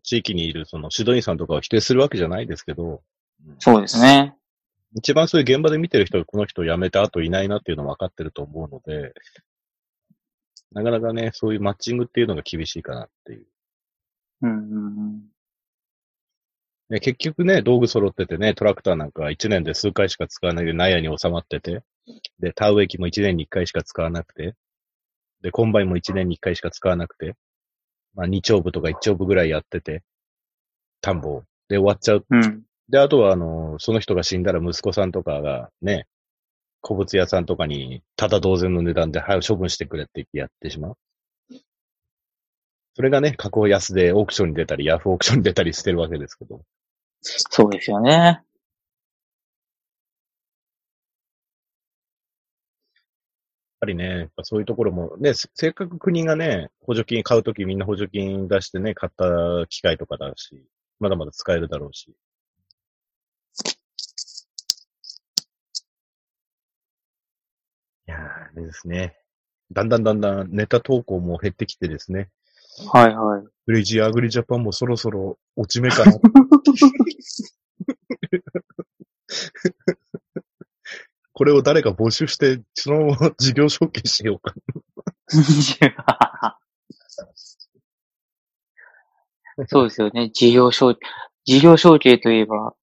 [0.03, 3.01] 地域にいるその指導員さんとかを否定するわけじゃないですけど、
[3.59, 4.35] そうですね。
[4.95, 9.13] 一番そういう現場で見てる人がこの人を辞めた後いないなっていうのは分かってると思うので、
[10.71, 13.45] なかなかね、そういうマッチングっていうのが厳しいかなっていう。
[14.41, 15.21] うんうんうん。
[16.89, 21.81] ね、結局ね、道具揃っててね、トラクターなんか1年で数回しか使わないで納屋に収まってて、
[22.39, 24.55] で、田植え機も1年に1回しか使わなくて、
[25.45, 27.35] で、コンバインも1年に1回しか使わなくて、
[28.15, 30.01] まあ2町歩とか1町歩ぐらいやってて、
[31.01, 32.25] 田んぼをで終わっちゃう。
[32.27, 32.63] うん。
[32.89, 36.07] で、あとはあの、その人が死んだら息子さんとかがね、
[36.83, 40.97] 古物屋さんとかに、ただ同然の値段で、はい、処分してくれって言ってやってしまう。
[42.95, 46.61] それがね、加工安でオークションに出たり、ヤフーオークションに出たりしてるわけですけど。
[47.21, 48.11] そうですよね。
[48.11, 48.43] やっ
[53.85, 60.63] ぱりね、やっぱそういうところも、ね、せせっかく国がね、補助金買うときみんな補助金出してね、買った機械とかだし、
[60.99, 62.15] まだまだ使えるだろうし。
[68.07, 69.15] いやー、あれですね。
[69.71, 72.29] だんだんだんだんネタ投稿も減ってきてですね。
[72.91, 73.43] はいはい。
[73.65, 76.13] クレイジーアグリジャパンもそろそろ落ち目かな。
[81.35, 84.53] これを誰か募集して、そのまま事業承継しようか。
[89.67, 90.29] そうですよね。
[90.33, 90.95] 事業承、
[91.43, 92.73] 事業承継といえば、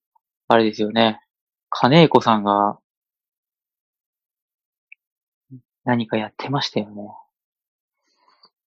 [0.48, 1.18] あれですよね。
[1.70, 2.78] 金子さんが、
[5.84, 7.08] 何かやってましたよね。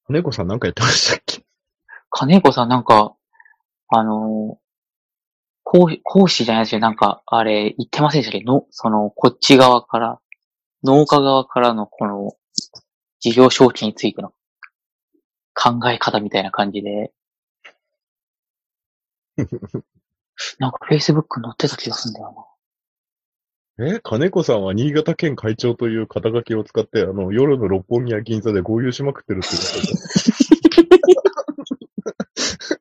[0.07, 1.43] 猫さんなんかやってましたっけ？
[2.09, 3.17] 金子さんなんか、
[3.89, 4.57] あの、
[5.73, 6.81] 講師、講師じゃないですよ。
[6.81, 8.45] なんか、あれ、言ってませんでしたっけ？
[8.45, 10.19] の、その、こっち側から、
[10.83, 12.33] 農家側からのこの、
[13.19, 14.33] 事業承継についての
[15.55, 17.11] 考え方みたいな感じで、
[20.59, 22.47] なんか Facebook に載ってた気がするんだよ
[23.79, 23.95] な。
[23.95, 23.99] え？
[24.03, 29.93] 金子さんは新潟県会長という肩書きを使って、あの、夜の六本木や銀座で合流しまくってるってことで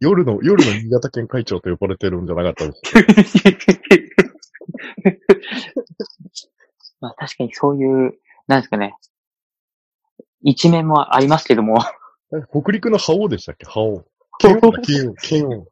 [0.00, 2.72] 夜の、夜の新潟県会長と呼ばれてるんじゃなかったで
[3.24, 3.50] すか？
[7.00, 8.94] まあ確かにそういう、なんですかね。
[10.42, 11.78] 一面もありますけども。
[12.32, 13.66] え北陸の覇王でしたっけ？
[13.66, 14.04] 覇王。
[14.38, 15.66] 剣王だ、剣王、剣王。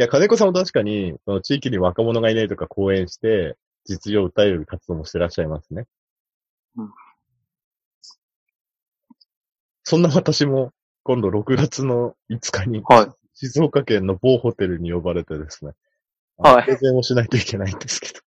[0.00, 5.86] いや、金子さんも確かに、その地域に若者がいないとか講演して、実情を訴える活動もしてらっしゃいますね。
[6.76, 6.90] うん
[9.88, 10.72] そんな私も、
[11.02, 13.06] 今度6月の5日に、はい。
[13.32, 15.70] 静岡県の某ホテルに呼ばれてですね、
[16.36, 18.20] はいプレゼンをしないといけないんですけど、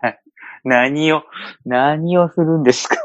[0.00, 0.16] な
[0.64, 1.24] 何を、
[1.66, 2.96] 何をするんですか？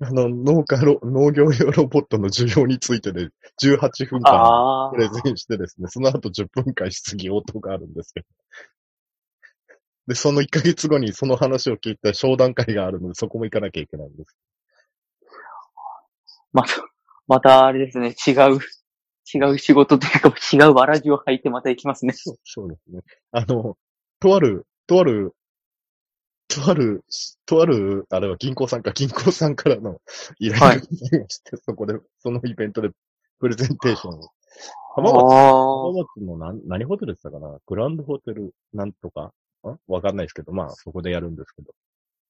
[0.00, 3.28] あの、農家ロ、農業用ロボットの需要についてで
[3.62, 3.78] 18
[4.10, 4.98] 分間プ。
[4.98, 8.24] レゼンしてですね、その後10分間質疑応答があるんですよ。
[10.08, 14.36] で、その1ヶ月後にその話を聞いて商談会があるので、そこも行かなきゃいけないんです。
[16.56, 16.74] また、
[17.28, 18.58] またあれですね、違う、
[19.34, 22.14] 違う仕事というか、違うわらじを履いてまた行きますね。
[22.44, 23.02] そうですね。
[23.30, 23.76] あの、
[24.20, 25.34] とある、とある、
[26.48, 27.04] とある、
[27.44, 30.00] とある、あれは銀行さんか、銀行さんからの
[30.38, 31.26] 依頼がはいござい
[31.62, 32.88] そこで、そのイベントで
[33.38, 34.24] プレゼンテーションを。
[34.24, 34.28] あ
[34.94, 37.58] 浜松、あ浜松の何、何ホテルでしたかな？
[37.66, 39.32] グランドホテルなんとか？
[39.68, 41.74] んわかんないですけど、まあ、そこでやるんですけど。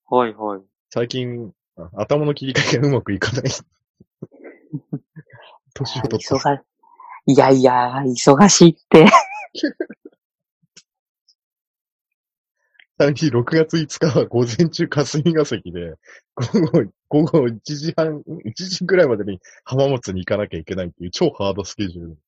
[0.09, 0.61] はいはい。
[0.91, 3.43] 最近、あ頭の切り替えがうまくいかない。
[5.77, 6.19] 年を取っ
[7.29, 9.07] いやいや、忙しいって。
[12.99, 15.95] ちなみに6月5日は午前中霞が関で、
[16.35, 22.19] 午後、午後1時半、1時ぐらいまでに浜松に行かなきゃいけないっていう超ハードスケジュール。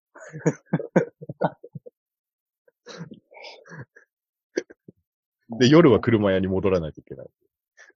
[5.59, 7.29] で、夜は車屋に戻らないといけない。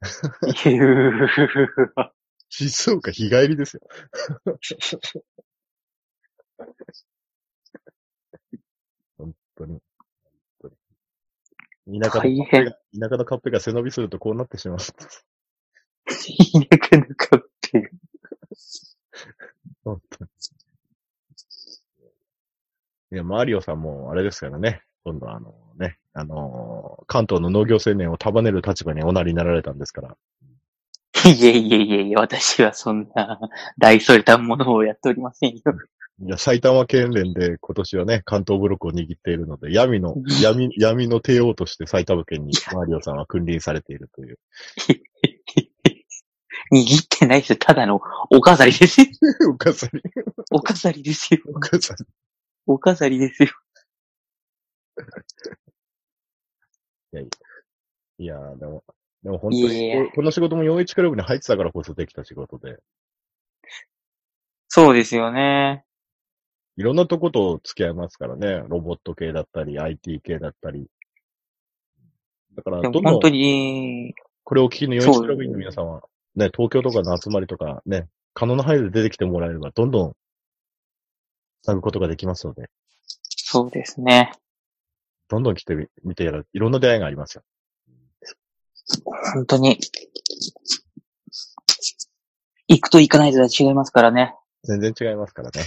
[2.55, 3.83] 静岡日帰りですよ。
[9.17, 9.81] 本当に。
[10.61, 10.77] 本当
[11.87, 14.79] に田舎のカッペが、田舎のカッペが背伸びするとこうなってしまう。
[14.79, 14.93] 田舎
[16.99, 17.91] のカッペ
[19.83, 20.31] 本当に。
[23.13, 24.83] いや、マリオさんも、あれですからね。
[25.05, 30.19] 今度あのね、あの関東の農業青年を束ねる立場におなりになられたんですから。
[31.25, 33.39] いえいえいえいえ、私はそんな
[33.79, 35.63] 大それたものをやっておりませんよ。
[36.25, 44.39] いや、埼玉県連で今年はね、関東ブロックを握っているので、闇の、闇、 闇の帝王として埼玉県にマリオさんは君臨されているという。
[46.73, 47.59] 握ってないですよ。
[47.59, 49.07] ただのお飾りですよ。
[49.53, 50.03] お飾り、
[50.53, 51.41] お飾りですよ。
[51.47, 52.05] お飾り。
[52.67, 53.49] お飾りですよ。
[58.19, 58.85] いやー、でも、
[59.23, 62.77] でも本当にこ、この仕事も41クラブに入ってたからこそできた仕事で、
[64.69, 65.85] そうですよね。
[66.79, 68.65] いろんなとこと付き合いますからね。
[68.69, 70.87] ロボット系だったり、IT 系だったり。
[72.57, 76.01] だから、どんどん本当に、これをお聞きのそう41クラブ員の皆さんは、
[76.37, 80.13] ね、東京とかの集まりとかね、可能な範囲で出てきてもらえれば、どんどん、
[81.63, 82.71] つなぐことができますので、
[83.37, 84.33] そうですね。
[85.29, 86.47] どんどん来てみ見てやる。
[86.55, 87.43] いろんな出会いがありますよ。
[89.35, 89.79] 本当に。
[92.69, 94.35] 行くと行かないとは違いますからね。
[94.65, 95.63] 全然違いますからね。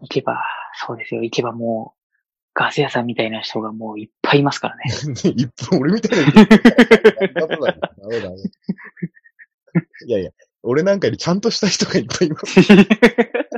[0.00, 0.42] 行けば、
[0.74, 1.22] そうですよ。
[1.22, 2.00] 行けばもう、
[2.54, 4.82] ガス屋さんみたいな人がもういっぱいいますからね。
[4.88, 6.32] ー一分、俺みたいな。
[6.32, 6.46] ダ
[8.08, 8.36] メダメ。
[10.06, 10.30] いやいや、
[10.62, 12.60] 俺なんかよりちゃんとした人がいっぱいいます。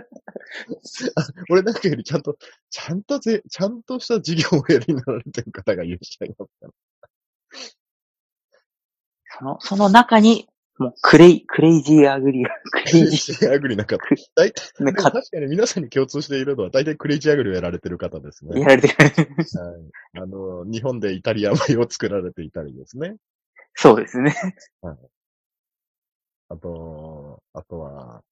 [1.51, 2.37] 俺なんかよりちゃんと、
[2.71, 6.73] ちゃんとぜ、ちゃんとした事業をやりになられてる方がいらっしゃいますから。
[9.39, 13.99] その、その中に、もうクレイ、クレイジーアグリが、クレイジーアグリなんか、
[14.35, 18.61] 大体、ーなか、確かに皆さんに共通しているのは、大体クレイジーアグリをやられてる方ですね。
[18.61, 18.95] やられてる。
[18.97, 19.21] はい。
[20.23, 23.17] あの、日本でイタリア米を作られていたりですね。
[23.75, 24.35] そうですね。
[26.49, 28.23] あと、あとは、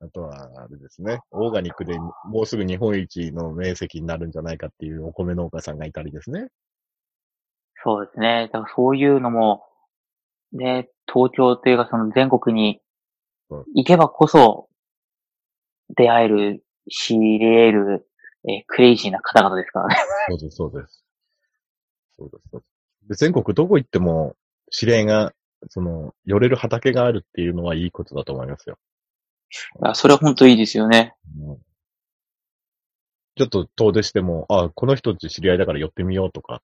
[0.00, 1.20] あとは、あれですね。
[1.30, 6.48] オーガニックでもうすぐ日本一の面積になるんじゃないかっていうお米農家さんがいたりですね。
[7.82, 8.50] そうですね。
[8.52, 9.64] だからそういうのも、
[10.52, 12.80] ね、東京というかその全国に
[13.48, 14.68] うん行けばこそ
[15.96, 18.08] 出会える、知り得る、
[18.48, 19.96] えークレイジーな方々ですからね。
[20.28, 21.04] そうです、そうです。
[22.18, 23.08] そうです、そうです。
[23.08, 24.34] で、全国どこ行っても、
[24.76, 25.32] 指令が、
[25.68, 28.78] その、寄れる畑があるっていうのはいいことだと思いますよ。
[29.82, 31.14] あそれは本当いいですよね。
[31.40, 31.58] うん
[33.36, 36.62] ちょっと遠出しても、あ、この人たち知り合いだから寄ってみようとか。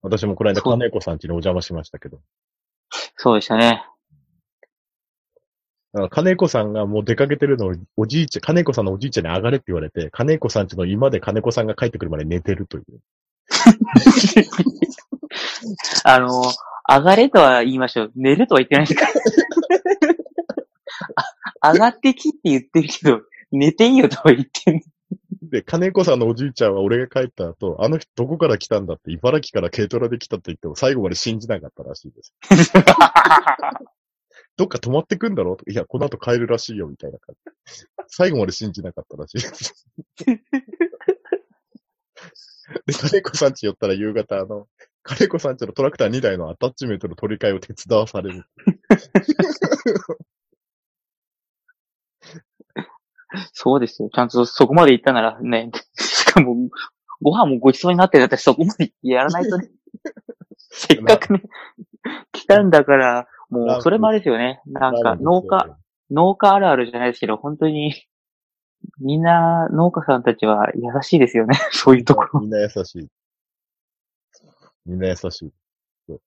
[0.00, 2.22] 私もこの間、金子さん家にお邪魔しましたけど。
[3.16, 3.84] そうでしたね。
[6.10, 12.84] 金子さんがもう出かけてるのを、おじいちゃん、金子さんのおじいちゃんに上がれって言われて、金子さん家の居間で金子さんが帰ってくるまで寝てるという。
[16.04, 16.42] あの、
[16.88, 18.12] 上がれとは言いましょう。
[18.16, 19.12] 寝るとは言ってないですから。
[21.60, 23.20] あ 上がってきって言ってるけど、
[23.52, 24.82] 寝ていいよとは言ってん
[25.42, 32.34] で、金子さんのおじいちゃんは俺が帰った後、あの人どこから来たんだって、茨城から軽トラで来たって言っても最後まで信じなかったらしいです。
[34.56, 37.34] どっか泊まってくんだろいや、この後帰るらしいよ、みたいな感
[37.66, 37.86] じ。
[38.08, 39.86] 最後まで信じなかったらしいです。
[42.86, 44.68] で、金子さんち寄ったら夕方、あの、
[45.02, 48.44] 金子さんちのトラクター2台のアタッチメントの取り替えを手伝わされる。
[53.52, 54.10] そうですよ。
[54.12, 56.68] ちゃんとそこまで行ったならね、 しかも、
[57.22, 59.70] ご飯もごちそうになってるんだったらそこまでやらないとね。
[60.58, 61.42] せっかくね、
[62.32, 64.60] 来たんだから、もう、それもあれですよね。
[64.66, 65.76] なんか、農家、
[66.10, 67.94] 農家あるあるじゃないですけど、本当に、
[69.00, 71.56] みんな、農家さんたちは優しいですよね。
[71.70, 72.40] そういうところ。
[72.40, 73.08] みんな優しい。
[74.86, 75.52] みんな優しい。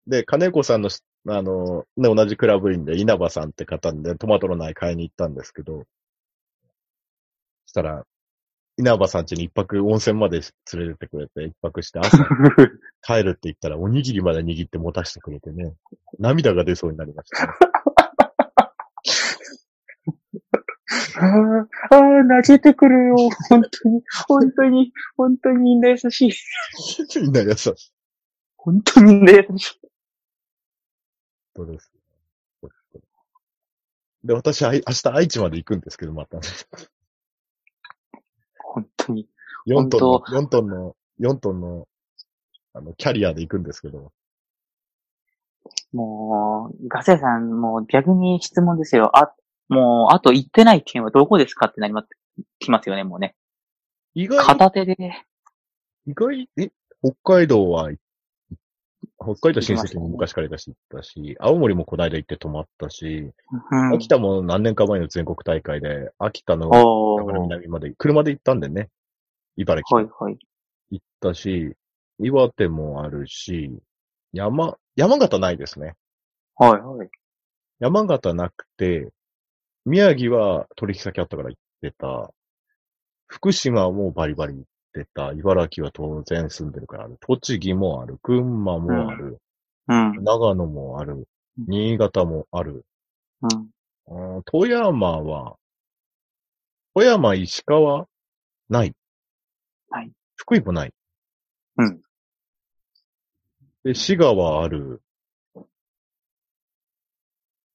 [0.07, 5.83] で、金子さんのし、あの、ね、同じクラブ員で稲葉さんって方でトマトの苗買いに行ったんですけど、
[7.67, 8.03] したら、
[8.77, 10.41] 稲葉さん家に一泊温泉まで
[10.73, 12.17] 連れてってくれて、一泊して朝
[13.01, 15.73] 帰るって言ったらおにぎりまで握って持たせてくれてね、
[16.19, 17.53] 涙が出そうになりました、 ね。
[21.89, 23.15] ああ、泣けてくるよ。
[23.49, 26.31] 本当に、本当に、本当にみんな優しい。
[27.21, 27.73] みんな優しい。
[28.57, 29.79] 本当にみんな優しい。
[31.55, 31.91] そうです。
[34.23, 36.39] で、私、明日愛知まで行くんですけど、また。
[38.77, 39.27] 本当に。
[39.67, 41.87] 4トンの本、4トンの、4トンの、
[42.73, 44.11] あの、キャリアで行くんですけど、
[45.91, 49.17] もう、ガセさん、もう逆に質問ですよ。
[49.17, 49.33] あ、
[49.67, 52.09] もう、あと行ってない県はどこですかってなります、
[52.59, 53.35] きますよね、もうね。
[54.13, 54.95] 意外、片手で、
[56.05, 56.71] 意外、え、
[57.03, 57.91] 北海道は、
[59.19, 63.31] 北海道親戚も昔からいたし行ったし、青森もこの間行って泊まったし、
[63.71, 63.95] うん。
[63.95, 66.69] 秋田も何年か前の全国大会で、秋田の。
[67.43, 68.89] 南まで、車で行ったんでね、
[69.55, 70.37] 茨城はいはい。
[70.91, 71.75] 行ったし、
[72.19, 73.71] 岩手もあるし、
[74.33, 75.95] 山、山形ないですね。
[76.55, 77.09] はいはい。
[77.79, 79.09] 山形なくて、
[79.85, 82.31] 宮城は取引先あったから行ってた。
[83.25, 84.63] 福島はもうバリバリ行っ
[85.05, 85.31] てた。
[85.33, 87.17] 茨城は当然住んでるからある。
[87.21, 88.19] 栃木もある。
[88.23, 89.39] 群馬もある。
[89.87, 90.23] うん。
[90.23, 91.27] 長野もある。
[91.57, 92.85] 新潟もある。
[93.41, 94.37] うん。
[94.37, 95.57] うん富山は、
[96.93, 98.07] 富山、石川、
[98.69, 98.95] ない。
[99.89, 100.11] ない。
[100.35, 100.93] 福井もない。
[101.77, 102.01] うん。
[103.83, 105.01] で、滋賀はある。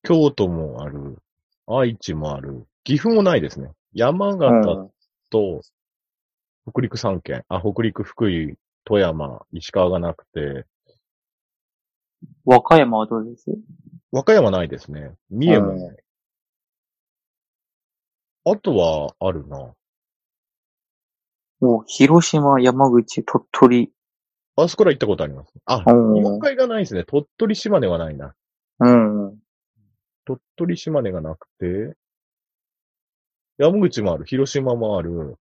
[0.02, 1.18] 京都もある。
[1.66, 2.66] 愛知もある。
[2.82, 3.70] 岐阜もないですね。
[3.92, 4.90] 山形
[5.30, 5.62] と
[6.70, 7.44] 北陸3県。
[7.48, 10.64] あ、北陸、福井、富山、石川がなくて、
[12.44, 13.46] 和歌山はどうです？
[14.12, 15.12] 和歌山ないですね。
[15.30, 15.96] 三重もない。
[18.44, 19.74] あとはあるな。
[21.60, 23.92] もう、広島、山口、鳥取。
[24.56, 25.52] あそこら行ったことあります。
[25.64, 27.04] あ、うん日本海がないですね。
[27.04, 28.34] 鳥取、島根はないな。
[28.80, 29.38] うん。
[30.24, 31.96] 鳥取、島根がなくて、
[33.58, 35.36] 山口もある、広島もある、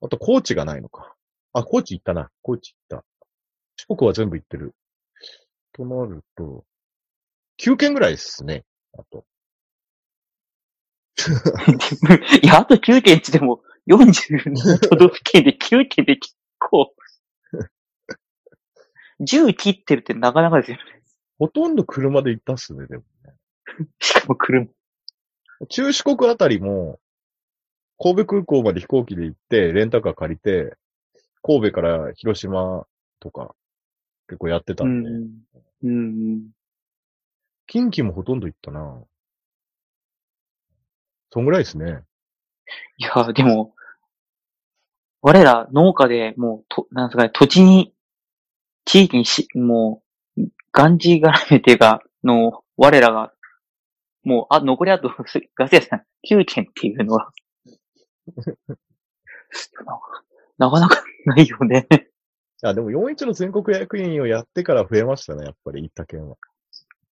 [0.00, 1.14] あと高知がないのか。
[1.52, 2.30] あ、高知行ったな。
[2.42, 3.04] 高知行った。
[3.76, 4.74] 四国は全部行ってる。
[5.72, 6.64] となると、
[7.58, 8.64] 9県ぐらいですね。
[8.96, 9.24] あと。
[12.42, 16.94] いや、あと9県ってでも、42都道府県で9県で結構、
[19.20, 20.82] 10切ってるってなかなかですよね。
[21.38, 23.04] ほとんど車で行ったっすね、でも。
[24.00, 24.66] しかも車。
[25.68, 27.00] 中四国あたりも、
[28.00, 30.76] 神戸空港まで飛行機で行って、レンタカー借りて、
[31.42, 32.86] 神戸から広島
[33.20, 33.54] とか、
[34.28, 35.28] 結構やってたうんで、ん。
[35.84, 36.50] うん。
[37.66, 39.02] 近畿もほとんど行ったな
[41.30, 42.02] そんぐらいですね。
[42.96, 43.74] いや、でも、
[45.20, 47.92] 我ら農家でもう、と、なんですかね、土地に、
[48.84, 50.02] 地域にし、も
[50.36, 50.42] う、
[50.72, 53.32] がんじがらめっていうか、の、我らが、
[54.24, 57.30] もう、あ、残りあと、すガス屋さん、9件っていうのは、
[60.58, 61.86] なかなかないよね。
[62.62, 66.36] あ、でも41の全国役員をやってから増えましたね、やっぱり、行った県は。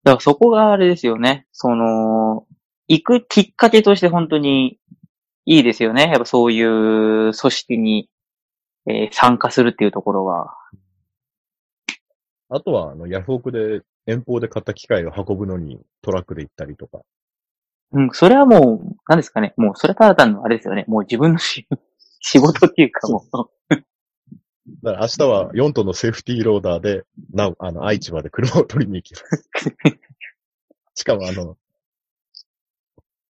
[0.03, 1.47] だからそこがあれですよね。
[1.53, 2.47] その、
[2.89, 4.79] 行くきっかけとして本当に
[5.47, 6.09] いいですよね。
[6.09, 8.09] やっぱそういう組織に、
[8.87, 10.55] えー参加するっていうところは。
[12.51, 17.01] あとは、あの、ヤフオクで遠方で買った機械を運ぶのにトラックで行ったりとか。
[17.95, 19.55] うん、それはもう、何ですかね。
[19.57, 20.85] もうそれただ単のあれですよね。
[20.89, 21.67] もう自分のし
[22.21, 23.75] 仕事っていうかもう、
[24.83, 29.49] だから明日は4トンのセーフティーローダーで、なお、あの、愛知まで車を取りに行きます。
[30.95, 31.57] しかもあの、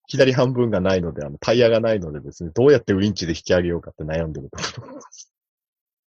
[0.06, 5.00] 左半分がないので、あの、タイヤがないのでですね、どうやってウィンチで引き上げようかって悩んでるところ。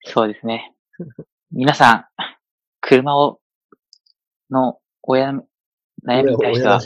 [0.03, 0.73] そうですね。
[1.51, 2.05] 皆さん、
[2.81, 3.39] 車を、
[4.51, 5.31] の、親、
[6.05, 6.81] 悩みに対しては、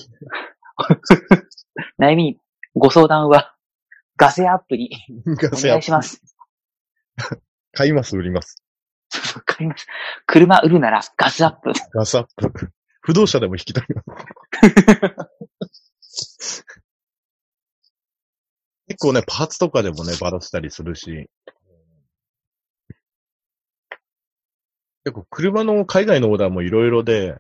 [2.00, 2.40] 悩みに、
[2.76, 3.56] ご相談は、
[4.18, 4.92] ガセアップに
[5.26, 6.22] ガおセア願いします。
[7.72, 8.62] 買います、売ります。
[9.36, 9.88] わかります。
[10.26, 11.72] 車売るならガスアップ。
[11.94, 12.72] ガスアップ。
[13.02, 14.04] 不動車でも引きたいな。
[18.88, 21.30] 結構ね、パーツとかでもね、バラしたりするし。
[25.04, 27.38] 結構車の海外のオーダーもいろいろで、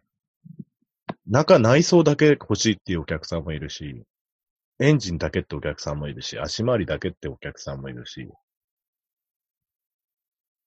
[1.27, 4.03] 中内装だけ欲しいっていうお客さんもいるし、
[4.81, 8.29] エンジンだけってお客さんもいるし、足回りだけってお客さんもいるし、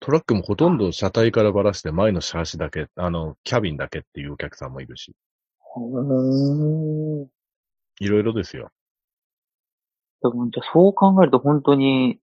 [0.00, 5.14] トラックもほとんど車体からばらして前のシャーシだけ、あの、キャビンだけっていうお客さんもいるし、
[5.76, 7.28] うーん。
[8.00, 8.70] いろいろですよ。
[10.22, 12.18] でもじゃあそう考えると本当に、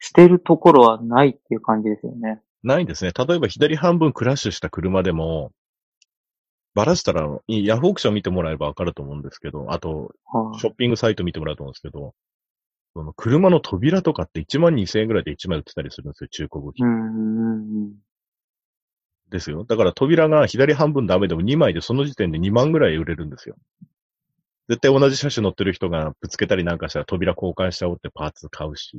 [0.00, 2.40] 捨てるところはないっていう感じですよね。
[2.62, 3.12] ないんですね。
[3.12, 5.52] 例えば左半分クラッシュした車でも、
[6.74, 12.14] ばらしたら、ヤフーオークション見てもらえばわかると思うんですけど、あと、はいショッピングサイト見てもらうと思うんですけど、
[12.94, 16.86] その車の扉とかって1万2000円ぐらいで1枚売ってたりするんですよ、中古部う品。
[16.86, 17.94] ん。
[19.30, 19.64] ですよ。
[19.64, 23.56] だから扉が左半分ダメでも2枚でその時点で2万ぐらい売れるんですよ。
[24.68, 28.98] 絶対同じ車種乗ってる人がぶつけたりなんかしたら扉交換しちゃおうってパーツ買うし。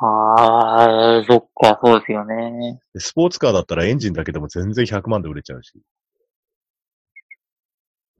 [0.00, 2.80] ああ、そっか、そうですよね。
[2.92, 5.72] でスポーツカーだったらエンジンだけでも全然100万で売れちゃうし。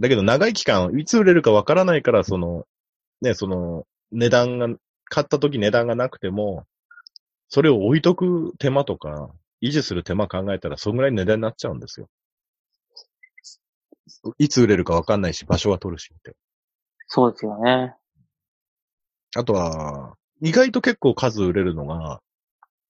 [0.00, 2.66] だけど長い期間、いつ売れるかわからないから、その、
[3.20, 4.68] ね、その、値段が、
[5.06, 6.64] 買った時値段がなくても、
[7.48, 9.30] それを置いとく手間とか、
[9.62, 12.08] 維持する手間考えたら、そんぐらい値段になっちゃうんですよ。
[14.38, 16.34] いつ売れるかわかんないし、場所は取るしって。
[17.06, 17.94] そうですよね。
[19.36, 22.20] あとは、意外と結構数売れるのが、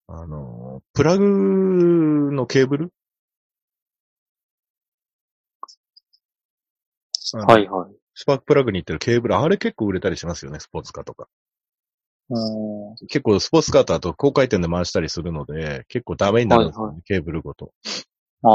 [0.07, 2.93] あの、プラグのケーブル
[7.24, 7.95] あのはいはい。
[8.15, 11.29] スパークプラグに行ってるケーブル、あれ結構売れたりしますよね、スポーツカーとか。
[12.31, 13.07] うん。
[13.09, 17.73] 結構スポーツカーとあと高回転で回したりするので、結構ダメになるんですよね、はいケーブルごと。
[18.43, 18.49] あ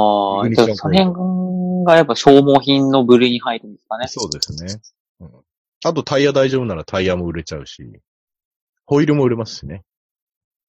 [0.44, 4.08] あ、その辺がやっぱ消耗品の部類に入るんですかね。
[4.08, 4.82] そうですね。
[5.20, 5.30] うん。
[5.84, 7.84] あとタイヤ大丈夫ならタイヤも売れちゃうし、
[8.86, 9.84] ホイールも売れますしね。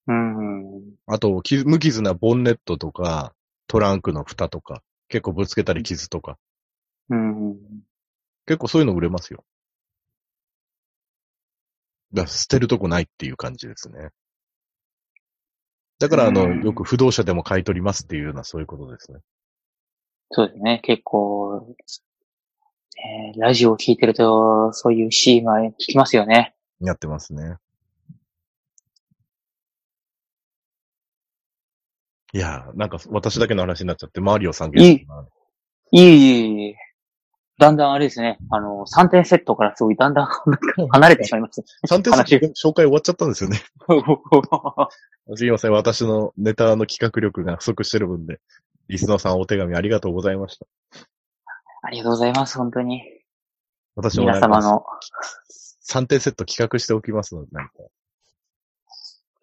[0.07, 0.83] うん。
[1.07, 3.35] あと、傷無傷なボンネットとか、
[3.67, 6.39] トランクの蓋とか、結構ぶつけたり傷とか、
[7.11, 7.57] うん。
[8.51, 9.45] 結構そういうの売れますよ。
[12.13, 14.09] だ捨てるとこないっていう感じですね。
[16.01, 19.21] だから、あの、うんよく不動車でも買い取りますっていうような、そういうことですね。
[20.33, 20.81] そうですね。
[20.83, 21.65] 結構、
[22.97, 26.57] えーラジオを聞いてると、そういうシーンは聞きますよね。
[26.81, 27.57] やってますね。
[32.33, 35.25] いやー、なんか私だけの話になっちゃって、マリオさんゲストな
[35.93, 36.77] いえいえいえ。
[37.61, 38.39] だんだんあれですね。
[38.49, 40.27] あの、3点セットからすごいだんだん
[40.93, 41.95] 離れてしまいました。
[41.95, 43.61] 3点話紹介終わっちゃったんですよね。
[45.37, 48.41] すいません、私のネタの企画力が不足してる分で、
[48.89, 50.67] リスナーさんお手紙ありがとうございました。
[51.83, 53.03] ありがとうございます、本当に。
[53.95, 54.83] 私も皆様の。
[55.87, 57.73] 3点セット企画しておきますので、なんか。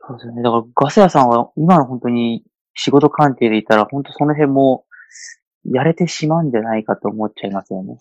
[0.07, 0.41] そうですよね。
[0.41, 2.43] だから、ガス屋さんは今の本当に
[2.74, 4.86] 仕事関係でいたら、本当その辺も、
[5.72, 7.97] やれてしまうんじゃないかと思っちゃいますよね。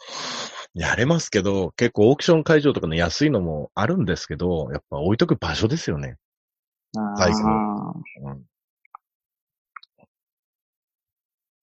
[0.75, 6.17] やれますけど、結構オークション会場とかの安いのもあるんですけど、やっぱ置いとく場所ですよね。
[7.17, 7.93] サイズあ
[8.23, 8.45] うん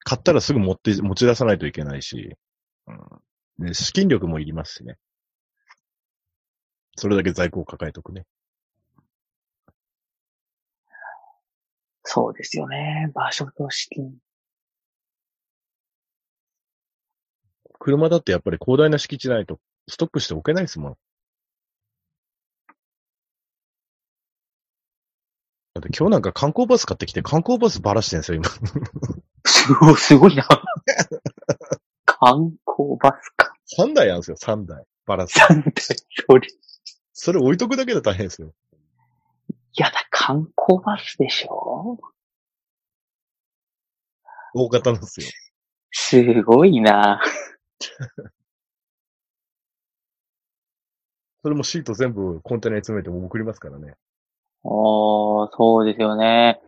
[0.06, 2.36] 買ったらすぐ持って、持ち出さないといけないし、
[2.88, 4.98] うん、で資金力もいりますしね。
[6.96, 8.26] それだけ在庫を抱えとくね。
[12.04, 13.12] そうですよね。
[13.16, 14.12] 場所と資金。
[17.84, 19.60] 車だってやっぱり広大な敷地ないと
[19.90, 20.98] ストックしておけないですもん。
[25.74, 28.50] だって今日なんか観光バス買ってきて観光バスばらしてんですよ、今。
[29.46, 30.48] すごい、すごいな。
[32.06, 33.54] 観光バスか。
[33.78, 34.86] 3台あるんですよ、3台。
[35.06, 35.38] ばらす。
[35.38, 35.72] なんだよ、
[36.28, 36.48] それ。
[36.48, 36.52] い
[37.12, 38.54] それ置いとくだけで大変ですよ。
[39.76, 41.98] やだ、観光バスでしょ？
[44.54, 45.28] 大型なんですよ。
[45.92, 47.20] すごいな。
[51.44, 53.96] それもシート全部コンテナに詰めても送りますからね。
[54.64, 56.62] ああ、そうですよね。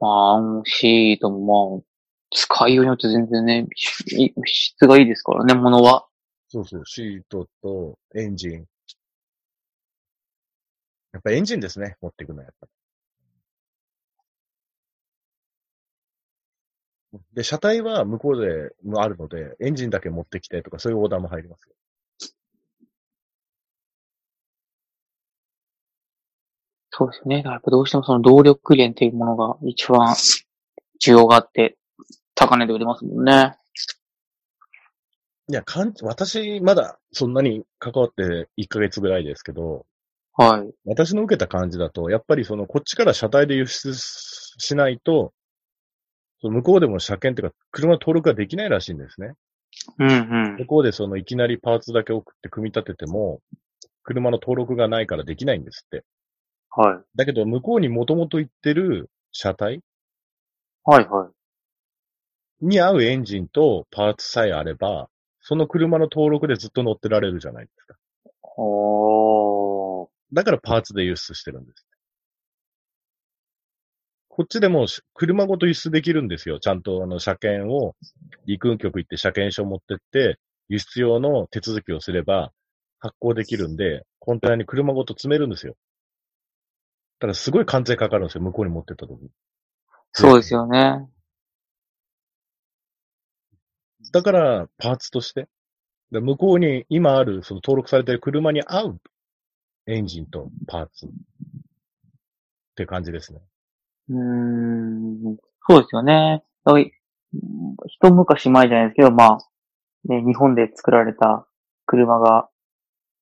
[0.00, 1.82] まあ、シートもまあ、
[2.30, 6.06] 使いようによって全然ね、し質がいいですからね、ものは。
[6.48, 8.66] そうそう、シートとエンジン。
[11.12, 12.66] やっぱエンジンですね、持っていくのはやっぱ
[17.34, 21.74] で、車体は向こうでもあるので、エンジンだけ持ってきてとか、そういうオーダーも入りますよ。
[26.90, 27.42] そうですね。
[27.44, 30.14] やっぱどうしてもその動力源っていうものが一番
[30.98, 31.76] 需要があって、
[32.34, 33.56] 高値で売れますもんね。
[35.48, 39.86] いや、かん、私、まだそんなに関わって1ヶ月ぐらいですけど、
[40.32, 40.70] はい。
[40.84, 45.32] 私の受けた感じだと、やっぱりその、こっちから車体で輸出しないと、
[46.42, 49.32] 向こうでも車検っていうか、車の登録ができないらしいんですね。
[49.98, 50.12] うんう
[50.54, 50.56] ん。
[50.58, 53.40] 向こうでその、いきなりパーツだけ送って組み立てても、
[54.02, 56.04] 車の登録がないからできないんですって。
[56.70, 57.04] はい。
[57.16, 59.80] だけど、向こうにもともと行ってる車体
[60.84, 62.66] はいはい。
[62.66, 65.08] に合うエンジンとパーツさえあれば、
[65.40, 67.96] その車の登録でずっと乗ってられるじゃないですか。
[68.56, 70.08] おー。
[70.32, 71.86] だからパーツで輸出してるんです。
[74.36, 76.60] こっちでもし車ごと輸出できるんですよ。
[76.60, 77.96] ちゃんとあの車検を
[78.44, 82.52] 陸運局行って車検証持ってって、輸出用の手続きをすれば
[82.98, 85.74] 発行できるんで、コンテナに車ごと詰めるんですよ。
[87.18, 88.42] ただすごい関税かかるんですよ。
[88.42, 89.30] 向こうに持ってった時に。
[90.12, 91.08] そうですよね。
[94.12, 95.48] だから、パーツとして。
[96.10, 99.00] で向こうに今ある、その登録されてる車に合う
[99.86, 101.08] エンジンとパーツっ
[102.74, 103.40] て感じですね。
[104.08, 105.36] うん。
[105.68, 106.42] そうですよね。
[107.86, 109.38] 一昔前じゃないですけど、まあ、
[110.04, 111.46] ね、日本で作られた
[111.86, 112.48] 車が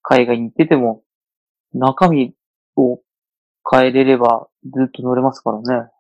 [0.02, 1.02] 海外に行ってても、
[1.72, 2.34] 中身
[2.76, 3.00] を
[3.70, 5.90] 変えれればずっと乗れますからね。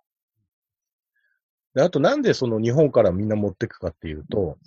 [1.74, 4.58] で、あとなんでその日本からみんな持ってくかっていうと、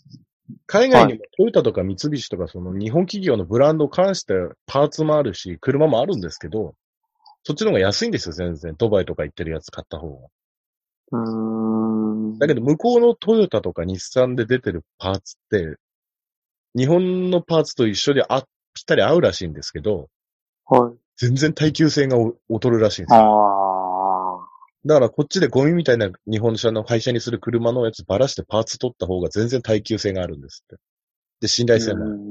[0.66, 4.34] 海外にもトヨタとか三菱とかその日本企業のブランドを関して
[4.66, 6.76] パーツもあるし、車もあるんですけど、
[7.48, 8.76] そっちの方が安いんですよ、全然。
[8.78, 10.28] ドバイとか行ってるやつ買った方が。
[12.40, 15.78] だけど向こうのトヨタとか日産で出てるパーツって、
[16.76, 18.42] 日本のパーツと一緒であ、
[18.74, 20.10] ぴったり合うらしいんですけど、
[20.66, 20.98] はい。
[21.16, 23.22] 全然耐久性がお劣るらしいんですよ。
[23.22, 24.48] ああ。
[24.86, 30.76] だからこっちでゴミみたいな日本車の廃車にする車のやつばらしてパーツ取った方が全然耐久性があるんですって。
[31.40, 32.22] で、信頼性もあるって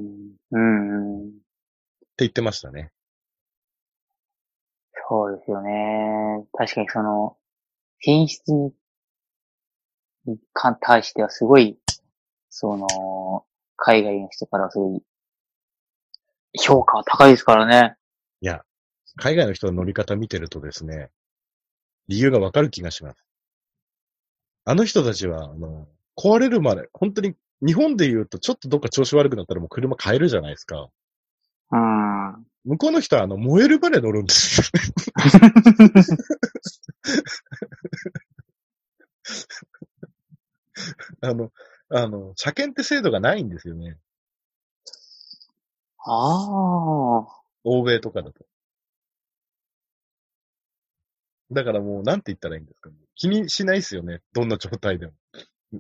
[0.53, 1.21] うん。
[1.21, 1.33] うん。
[2.19, 2.91] 言ってましたね。
[5.09, 6.45] そうですよね。
[6.53, 7.37] 確かにその、
[8.01, 8.73] 品質に、
[10.27, 11.79] に関対してはすごい、
[12.51, 13.45] その、
[13.77, 15.03] 海外の人からはすごい、
[16.59, 17.97] 評価は高いですからね。
[18.41, 18.65] いや、
[19.17, 21.11] 海外の人の乗り方見てるとですね、
[22.09, 23.25] 理由がわかる気がします。
[24.65, 25.87] あの人たちは、あの、
[26.17, 27.35] 壊れるまで、本当に、
[27.65, 30.89] 日本で言うとちょっとどっか調子悪くなったらもう車変えるじゃないですか。
[31.71, 32.16] うん。
[32.67, 34.67] 向こうの人はあの、燃えるまで乗るんですよ。
[41.21, 41.53] あの、
[41.89, 43.99] あの、車検って制度がないんですよね。
[45.99, 47.27] ああ。
[47.63, 48.45] 欧米とかだと。
[51.53, 52.97] だからもう、なんて言ったらいいんですかね。
[53.15, 54.23] 気にしないですよね。
[54.33, 55.13] どんな状態でも。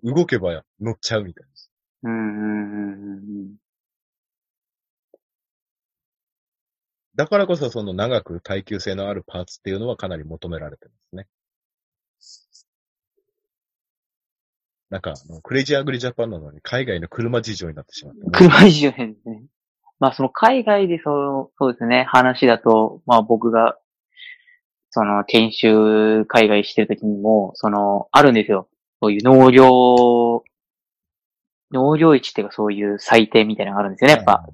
[0.05, 1.47] 動けば乗っちゃうみたい
[2.03, 2.11] な。
[2.11, 2.43] うんうんう
[2.87, 3.57] んうん
[7.17, 11.27] だからこそその長く耐久性のあるパーツっていうのはかなり求められてますね。
[14.91, 18.31] なんか、クレイジーアグリジャパンなのに海外の車事情になってしまった。
[18.39, 19.43] 車事情変ですね。
[19.99, 23.79] まあその海外でそう、そうですね、話だと、まあ僕が、
[24.91, 28.69] その研修海外してる時にも、その、あるんですよ。
[29.01, 30.45] そういう農業、
[31.73, 34.47] 農業市っていうかそういう祭典みたいなのがあるんですよね、やっぱ。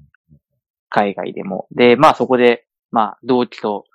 [0.93, 1.67] 海外でも。
[1.71, 3.85] で、まあそこで、まあ同期と、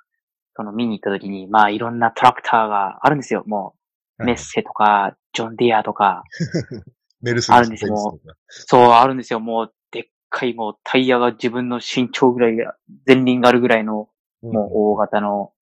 [0.57, 3.45] その見に行った時に、まあいろんなトラクターがあるんですよ。
[3.47, 3.75] も
[4.19, 6.25] う、メッセとか、ジョンディアとか、
[7.23, 9.41] メルセデスあるんですよもベンツとかそう、あるんですよ。
[9.41, 12.77] もう、でっかい、もう、タイヤが自分の身長ぐらいが、
[13.07, 14.09] 前輪があるぐらいの、
[14.43, 15.53] もう、大型の、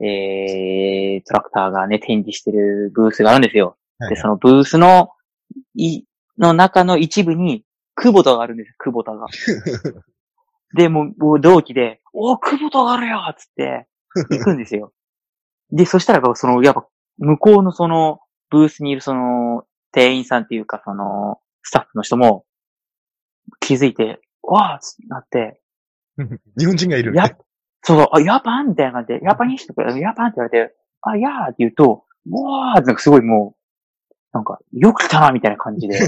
[0.00, 3.76] えー、トラクターがね、展示してるブースがあるんですよ。
[3.98, 5.10] はいで、そのブースの、
[5.74, 6.04] い、
[6.38, 9.26] の中の一部に、クボタがあるんですよ、クボタが。
[10.76, 13.88] で、もう、同期で、おクボタがあるよつって、
[14.30, 14.92] 行くんですよ。
[15.72, 16.86] で、そしたら、その、やっぱ、
[17.18, 18.20] 向こうのその、
[18.50, 22.44] ブースにいるその、店員さんっていうか、その、スタッフの人も、
[23.60, 25.60] 気づいて、わーってなって、
[26.58, 27.14] 日本人がいる。
[27.14, 27.30] や
[27.82, 35.98] そうあ、ヤパンみたいな感じで、ヤパニストから、ヤパンって言われて、あ、やーって言うと、わーってなんかすごいもう、なんか、よく来たな、みたいな感じで。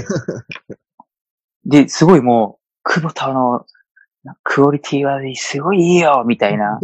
[1.65, 3.63] で、すごいもう、久保田の、な
[4.43, 6.79] クオリティがすごいいいよ、みたいな。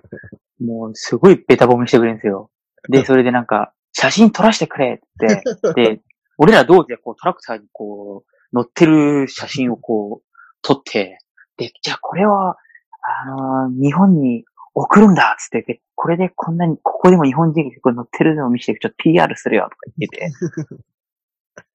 [0.60, 2.50] もう、すごいベタ褒めしてくれるんですよ。
[2.88, 5.42] で、 それでなんか、写真撮らせてくれって、
[5.74, 6.00] で、
[6.38, 10.30] 俺ら同期でこうトラクターにこう、乗ってる写真をこう、
[10.62, 11.18] 撮って、
[11.56, 12.56] で、じゃあこれは、
[13.02, 14.44] あのー日本に
[14.74, 20.32] 送るんだっつって、でこれでこんなに、ここでも日本人がこう乗ってるのを見せて、ちょっと PR するよとか言ってて、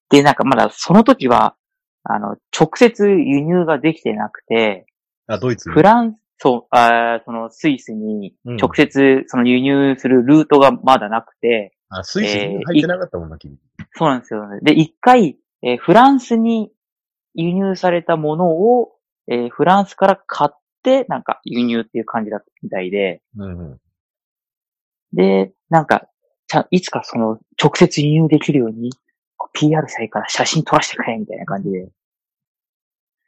[0.10, 1.56] で、なんかまだその時は、
[2.04, 4.86] あの、直接輸入ができてなくて、
[5.28, 5.70] あ、ドイツ？
[5.70, 13.58] にフランス、そう、あーそのスイスにうん直接その輸入するルートがまだなくて、あ、スイスに入ってなかったもんな、君。
[13.94, 14.60] そうなんですよね。
[14.62, 16.72] で、一回、えーフランスに
[17.34, 18.94] 輸入されたものを、
[19.28, 23.80] えーフランスから買って、なんか輸入っていう感じだったみたいで、うんうん。
[25.14, 26.08] で、なんか、
[26.48, 28.92] ちゃいつかその直接輸入できるように、
[29.54, 31.90] PR したいから写真撮らせてくれ、みたいな感じで、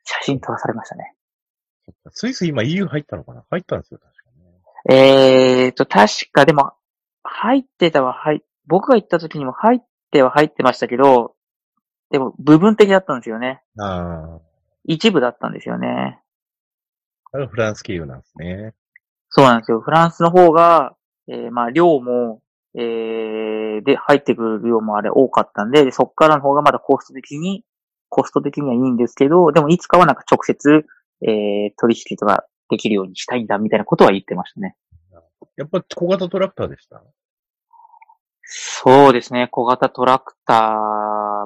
[0.04, 1.14] 写真撮らされましたね。
[2.10, 3.44] スイス今 EU 入ったのかな？
[3.50, 4.28] 入ったんですよ、確か
[4.90, 6.74] えーと、確かでも、
[7.24, 9.80] 入ってたは入、僕が行った時にも入っ
[10.12, 11.36] ては入ってましたけど、
[12.10, 13.48] でも部分的だったんですよね。
[13.48, 13.62] ね。
[13.80, 14.40] あ
[14.86, 16.22] 一部だったんですよね。
[17.34, 17.38] あ。
[17.38, 18.74] あれフランス経由なんですね。
[19.30, 19.82] そうなんですよ。
[19.82, 20.96] フランスの方が、
[21.28, 22.42] えー、まあ、量も、
[22.74, 27.66] えー、で、入ってくる量もあれ多かったんで、でそっからの方がまだコスト的に、
[28.08, 30.86] コスト的にはいいんですけど、でもいつかはなんか直接、
[31.22, 34.76] えー、取引とかできるようにしたいんだ、みたいなことは言ってましたね。
[35.56, 37.04] やっぱ小型トラクターでした？
[38.44, 39.48] そうですね。
[39.52, 40.76] 小型トラクタ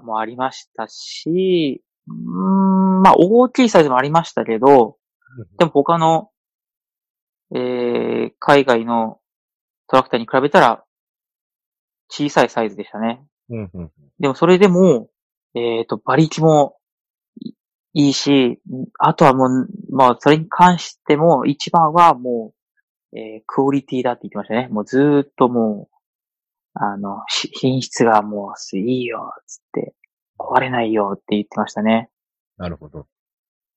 [0.01, 4.97] ーもありましたし、うーん、まあ、大きいサイズもありましたけど、
[5.57, 6.29] でも他の、
[7.55, 9.19] えー、海外の
[9.87, 10.83] トラクターに比べたら、
[12.09, 13.23] 小さいサイズでしたね。
[13.49, 13.91] うんうん。
[14.19, 15.09] でもそれでも、
[15.55, 16.75] えっ、と、馬力も
[17.93, 18.61] いいいし、
[18.99, 22.53] あとはもう、まあ、それに関しても、一番はも
[23.13, 24.69] う、えークオリティだって言ってましたね。
[24.71, 25.95] もうずーっともう、
[26.73, 29.93] あの、し品質がもういいよ、つって、
[30.37, 32.09] 壊れないよって言ってましたね。
[32.57, 33.07] なるほど。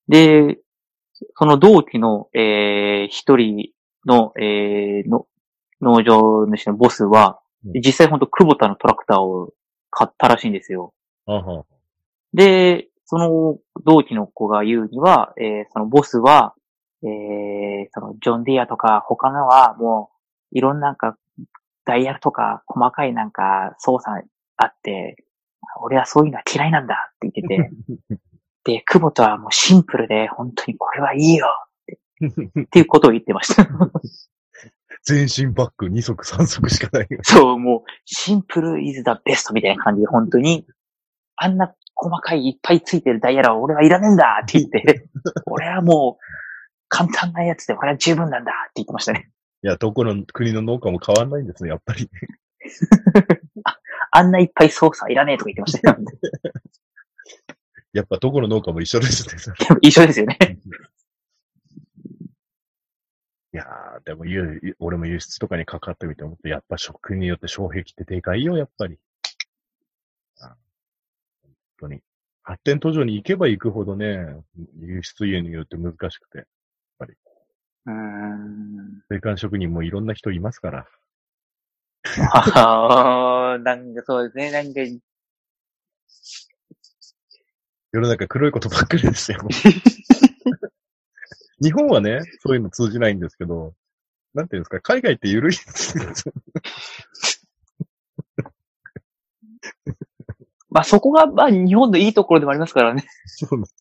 [0.09, 0.59] で、
[1.37, 3.71] その同期の、えー一人
[4.07, 5.27] の、えーの、
[5.81, 7.45] 農場主のボスは、うん
[7.83, 9.55] 実際本当久保田のトラクターを
[9.91, 10.93] 買ったらしいんですよ。
[11.25, 11.65] あは。
[12.35, 16.55] で、その同期の子が言うには、えーそのボスは、
[17.03, 20.11] えーそのジョンディアとか他のはも
[20.53, 21.17] う、いろんななんか、
[21.85, 24.27] ダイヤルとか細かいなんか操作
[24.57, 25.17] あって、
[25.83, 28.19] 俺はそういうのは嫌いなんだって言ってて、
[28.79, 31.47] で、久保田はもうシンプルで本当にこれはいいよ
[32.65, 33.67] っていうことを言ってました。
[35.03, 37.19] 全身バック2足3足しかないよ。
[37.23, 40.67] そう、もう、シンプルイズザベストみたいな感じで、本当に、
[41.37, 45.09] あんな細かいいっぱいついてるダイヤルは俺はいらねえんだって言って、
[45.47, 46.25] 俺はもう、
[46.89, 49.31] 簡単なやつで俺は十分なんだって言ってましたね。
[49.63, 52.11] いや、どこの国の農家も変わんないんですね、やっぱり。
[54.11, 55.97] あんないっぱい操作いらねえとか言ってましたよ。
[57.93, 59.55] やっぱどこの農家も一緒ですね。
[59.83, 60.37] 一緒ですよね。
[63.53, 68.99] いやー、でも輸、俺も輸出とかにかかってみて思って、やっぱ食によって障壁ってでかいよ、やっぱり。
[71.79, 72.01] 当に。
[72.43, 74.19] 発展途上に行けば行くほどね、
[74.79, 76.47] 輸出輸入って難しくて。
[77.87, 79.03] うーん。
[79.09, 80.87] 生産職人もいろんな人いますから。
[82.33, 84.81] あーなんかそうですね、なんか、
[87.93, 89.39] 世の中黒いことばっかりですよ。
[91.63, 93.75] 日本はね、そういうの通じないんですけど、
[94.35, 96.05] なんていうんですか、海外って緩いんですよ。
[100.75, 103.07] まあそこが、まあ日本のいいところでもありますからね。
[103.27, 103.75] そうです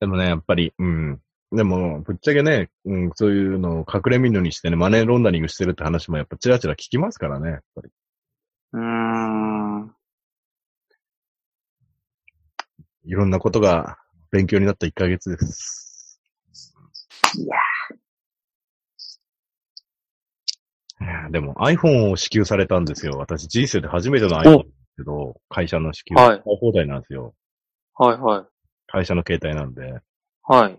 [0.00, 1.20] でもね、やっぱり、うん。
[1.52, 7.90] でも、ぶっちゃけね、うん、そういうのを隠れみのにしてね、マネーロンダリングしてるって話もやっぱチラチラ聞きますからね、やっぱり。
[8.72, 9.94] うーん。
[13.04, 13.98] いろんなことが
[14.32, 16.20] 勉強になった1ヶ月です。
[17.36, 17.96] いやいや
[21.30, 23.14] でも iPhone を支給されたんですよ。
[23.18, 26.14] 私人生で初めての iPhone ですけど、会社の支給。
[26.14, 27.34] はい放題なんですよ。
[27.94, 28.44] はいはい。
[28.86, 30.00] 会社の携帯なんで。
[30.42, 30.78] はい。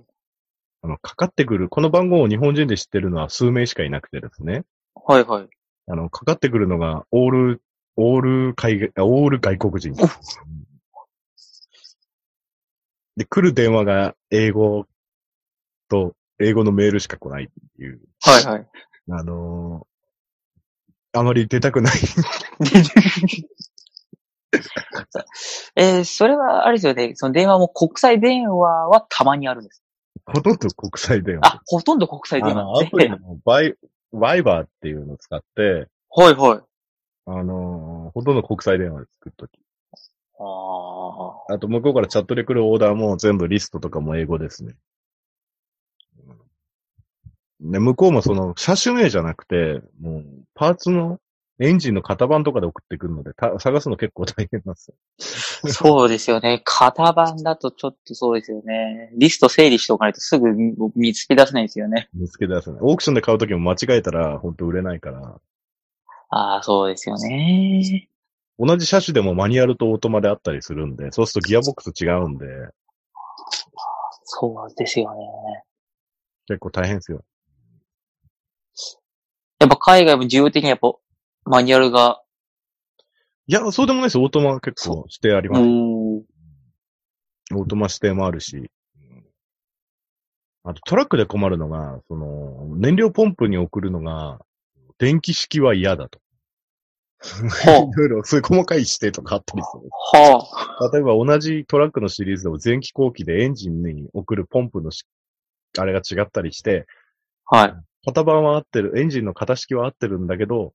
[0.81, 4.63] あの、かかってくる、この番号を日本人で知ってるのは数名しかいなくてですね。
[4.93, 5.49] はいはい。
[5.87, 7.61] あの、かかってくるのが、オール、
[7.97, 9.93] オール海外、あオール外国人。
[13.17, 14.85] で、来る電話が英語
[15.89, 17.47] と、英語のメールしか来ないっ
[17.77, 18.01] ていう。
[18.21, 18.67] はいはい。
[19.09, 19.94] あのー
[21.15, 21.93] あまり出たくない。
[25.75, 27.13] えー、それはあれですよね。
[27.15, 29.83] その電話も国際電話はたまにあるんです。
[30.25, 31.47] ほとんど国際電話。
[31.47, 33.75] あ、ほとんど国際電あの、話アプリのバイ、
[34.11, 36.59] ワイバーっていうのを使って、はいはい。
[37.27, 39.59] あのーほとんど国際電話で作っとき。
[40.39, 40.43] あ
[41.49, 41.53] あ。
[41.55, 44.75] あと、向こうからチャットで来るオーダーも全部リストとかも英語ですね。
[47.65, 51.19] うんで、向こうもその、車種名じゃなくて、もう、パーツの
[51.59, 54.91] エンジンの型番とかで送ってくるので、た探すの結構大変なんです
[55.63, 55.71] よ。
[55.71, 56.61] そうですよね。
[56.65, 59.09] 型番だとちょっとそうですよね。
[59.13, 62.09] リスト整理しておかないとすぐ見見つけ出せないですよね。
[62.13, 62.79] 見つけ出せない。
[62.81, 65.39] オークションで買うときも間違えたら、本当売れないから。
[66.29, 68.09] ああ、そうですよね。
[68.59, 72.45] 同じ車種でもマニュアルとオートマであったりするんで、そうするとギアボックス違うんで、
[74.23, 75.63] そうですよね。
[76.47, 77.23] 結構大変ですよ。
[79.65, 80.93] やっぱ海外も重要的にやっぱ
[81.45, 82.21] マニュアルが、
[83.47, 84.19] いや、そうでもないです。
[84.19, 85.61] オートマ結構指定あります。
[85.63, 86.17] ん。
[86.17, 88.69] オートマ指定もあるし。
[90.63, 94.39] あとトラックで困るのが、その、燃料ポンプに送るのが、
[94.97, 96.19] 電気式は嫌だと。
[97.19, 99.89] ほ いろいろ、そういう細かい指定とかあったりする。
[99.91, 100.43] は
[100.79, 100.89] あ。
[100.91, 105.05] 例えば同じトラックのシリーズでも前期後期でエンジンに送るポンプのし、
[105.77, 106.87] あれが違ったりして、
[107.45, 107.75] はい。
[108.05, 110.73] 型番は合ってる、エンジンの型式は合ってるんだけど、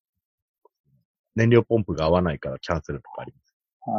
[1.37, 3.55] 燃料ポンプが合わないからキャンセルとかあります。
[3.87, 3.91] あ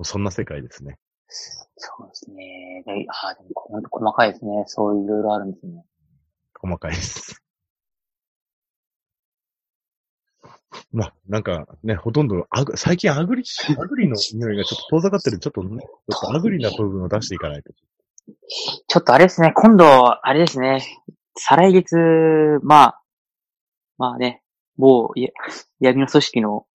[0.00, 0.04] あ。
[0.04, 0.98] そんな世界ですね。
[1.28, 2.82] そうですね。
[2.86, 4.64] でああ、でも細かいですね。
[4.66, 5.84] そういういろいろあるんですね。
[6.54, 7.42] 細かいです。
[10.92, 13.44] まあ、なんかね、ほとんどアグ、最近アグリ、
[13.78, 15.38] アグリの匂いがちょっと遠ざかってる。
[15.38, 17.72] ちょっとね、ちょっとアグリな部分を出していかないと。
[18.88, 19.52] ちょっとあれですね。
[19.54, 19.84] 今度、
[20.26, 20.84] あれですね。
[21.36, 21.96] 再来月、
[22.62, 23.02] まあ、
[23.98, 24.42] まあね、
[24.76, 25.28] 某や
[25.80, 26.66] 闇の組織の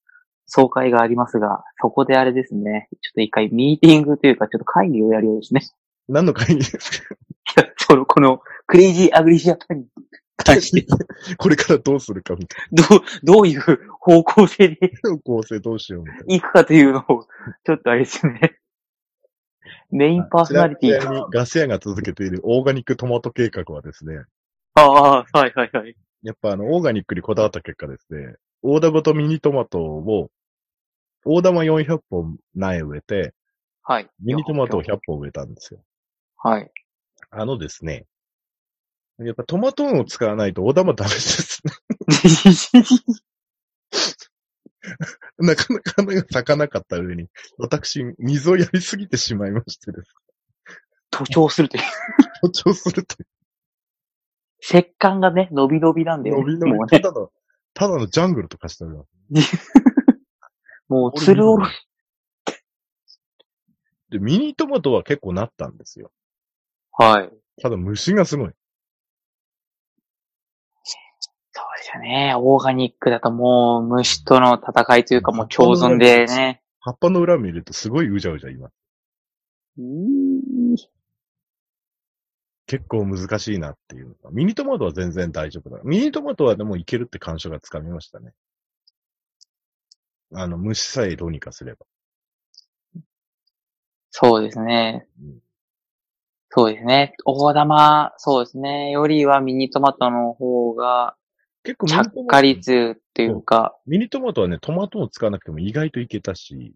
[0.46, 2.88] 総会がありますが、そこであれですね。
[3.02, 5.62] ちょっと一回ミーティングというか、ちょっと会議をやるようですね。
[6.08, 7.16] 何の会議ですか？
[7.64, 9.86] いや、その、この、クレイジーアグリジャパンに
[10.38, 10.88] 関して、
[11.38, 13.62] これからどうするかみたいどう、どういう
[14.00, 15.18] 方向性でな。
[15.20, 16.24] 構成どうしようみたいな。
[16.28, 17.28] 行くかというのを、
[17.66, 18.58] ちょっとあれですよね。
[19.90, 24.24] メインパーソナリティにガス屋が続けているオーガニックトマト計画はですね、
[24.74, 25.96] ああ、はいはいはい。
[26.24, 30.30] やっぱあの、オーガニックにこだわった結果ですね、大玉とミニトマトを、
[31.26, 33.34] 大玉400本苗植えて、
[33.84, 34.10] はい。
[34.20, 35.80] ミニトマトを100本植えたんですよ。
[36.38, 36.70] はい。
[37.32, 38.06] あのですね、
[39.20, 41.74] やっぱトマトンを使わないと大玉ダメですね。
[45.40, 47.28] なかなか花が咲かなかった上に、
[47.58, 50.16] 私、水をやりすぎてしまいましてです。
[51.10, 51.84] 徒長するという。
[52.42, 53.26] 誇張するとい
[54.60, 56.42] 石棺がね、伸び伸びなんう、だよ、ね。
[56.42, 57.00] 伸び伸び、もうね。
[57.00, 57.32] ただの、
[57.74, 59.10] ただのジャングルとかしております。
[60.90, 61.88] もう、つるおろし。
[64.10, 66.12] で、ミニトマトは結構なったんですよ。
[66.92, 67.32] はい。
[67.62, 68.52] ただ虫がすごい。
[70.84, 72.34] そうですよね。
[72.36, 76.62] オーガニックだともう、虫との戦いというかもう共存でね。
[76.80, 78.74] 葉っぱの裏見るとすごいうじゃうじゃいます。
[79.78, 80.38] うーん
[82.68, 84.16] 結構難しいなっていう。
[84.32, 85.82] ミニトマトは全然大丈夫だ。
[85.84, 88.34] ミニトマトはでもいけるって感触がつかみましたね。
[90.34, 91.86] あの、虫さえどうにかすれば。
[94.12, 95.40] そうですねうん。
[96.50, 97.14] そうですね。
[97.26, 98.90] 大玉、そうですね。
[98.90, 101.17] よりはミニトマトの方が、
[101.68, 106.74] 結構ミニト着マト火率っていうか、ミニトマトはね、トマトを使わなくても意外といけたし、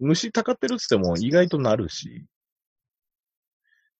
[0.00, 2.24] 虫たかってるっつっても意外となるし、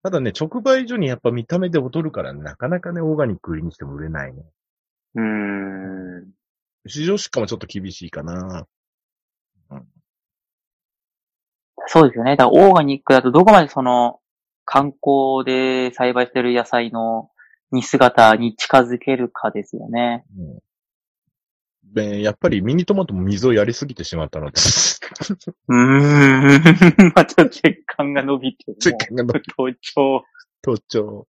[0.02, 4.42] ただね、直売所にやっぱ見た目で劣るから、なかなかね、オーガニック売りにしても売れないね。
[5.14, 6.32] うーん。
[6.88, 8.66] 市場出荷もちょっと厳しいかな。
[11.86, 12.32] そうですよね。
[12.36, 14.18] だからオーガニックだとどこまでその
[14.64, 17.30] 観光で栽培してる野菜の
[17.72, 20.24] に姿に近づけるかですよね。
[20.36, 20.58] うん
[21.92, 24.60] で、やっぱりミニトマトも水をやりすぎてしまったので、
[25.68, 27.12] うーん。
[27.16, 28.76] また血管が伸びてる。
[28.78, 30.24] 血管が伸びもう頭頂。
[30.62, 31.26] 盗聴。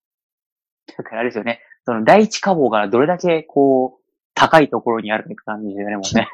[0.98, 1.60] だからあれですよね。
[1.86, 6.28] その第一花房がどれだけこう、高いところにあるかって感じですよね、もうね。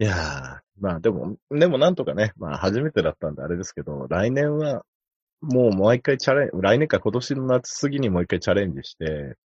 [0.00, 4.84] いやー、まあでも、でもなんとかね、まあ初めてだったんであれですけど、来年は、
[5.40, 9.36] もうもう一回チャレン来年か今年の夏過ぎにもう一回チャレンジして、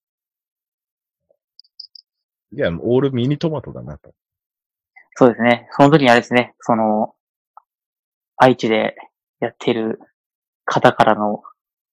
[2.51, 4.13] いや、オールミニトマトだなと。
[5.15, 5.67] そうですね。
[5.71, 7.13] その時にあれですね、その、
[8.37, 8.95] 愛知で
[9.39, 9.99] やってる
[10.65, 11.41] 方からの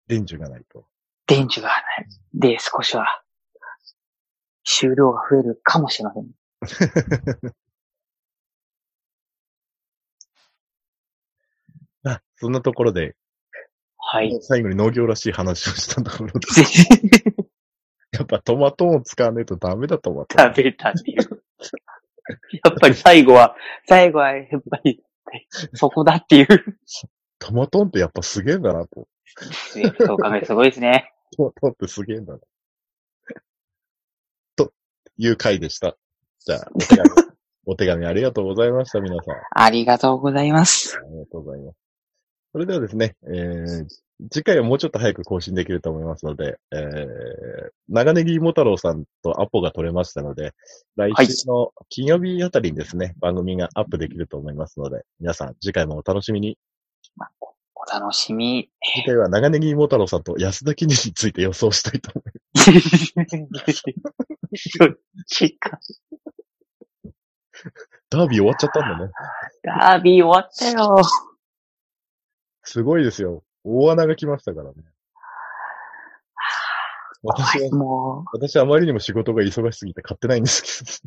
[0.08, 0.84] 伝授がないと。
[1.26, 2.08] 伝授がない。
[2.34, 3.22] で、少しは、
[4.64, 6.30] 収量が増えるかもしれません。
[12.04, 13.16] あ、そんなところで、
[14.14, 14.38] はい。
[14.42, 16.46] 最後に農業らしい話をしたところで、
[18.12, 20.48] やっぱトマトを使わないとダメだと思った。
[20.54, 21.16] 食べたっていう。
[22.62, 23.56] やっぱり最後は、
[23.88, 25.02] 最後はやっぱり、
[25.72, 26.46] そこだっていう。
[27.38, 29.08] トマトンってやっぱすげえんだなと。
[29.98, 31.10] そう考えすごいですね。
[31.34, 32.38] トマトンってすげえんだな。
[35.16, 35.96] いう回でした。
[36.40, 37.10] じゃあ、 お手紙、
[37.64, 39.34] お手紙ありがとうございました、皆さん。
[39.52, 40.98] ありがとうございます。
[40.98, 41.76] ありがとうございます。
[42.52, 43.86] それではですね、えー、
[44.30, 50.52] 次回はもうちょっと早く更新できると思いますので、えー、長ネギも太郎さんとアポが取れましたので、
[50.96, 56.56] 来週の金曜日あたりにですね、番組がアップできると思いますので、皆さん次回もお楽しみに。
[57.74, 58.70] お楽しみ。
[58.96, 63.82] 次回は長ネギも太郎さんと安田記念について予想したいと思います。
[65.58, 65.80] か。
[68.10, 69.12] ダービー終わっちゃったんだね。
[69.64, 70.96] ダービー終わったよ。
[72.62, 73.42] すごいですよ。
[73.64, 74.74] 大穴が来ましたからね。
[77.22, 81.00] 私は、も私はあまりにも仕事が忙しすぎて買ってないんです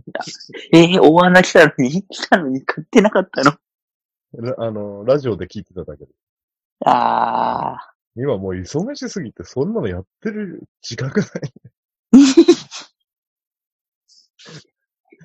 [0.71, 3.51] けう、 えー、大穴来たのに来たのに買ってなかったの？
[4.57, 6.11] あの、ラジオで聞いてただけで。
[6.85, 7.77] あ
[8.17, 11.29] 今もう忙しすぎてそんなのやってる自覚ない。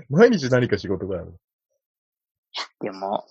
[0.09, 1.35] 毎日何か仕事がある。
[2.81, 2.85] ー。
[2.85, 3.27] でも、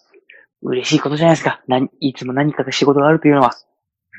[0.62, 1.62] 嬉しいことじゃないですか。
[1.68, 3.52] 何、いつも何かが仕事があるというのは。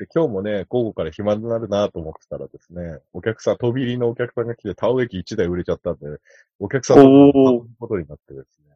[0.01, 5.99] で今日もね、午後から暇になるなと思ってたらですね、お客さん、飛び入りのお客さんが来て、田植え機1台売れちゃったんで、
[6.57, 7.31] お客さんの
[7.79, 8.75] ことになってですね、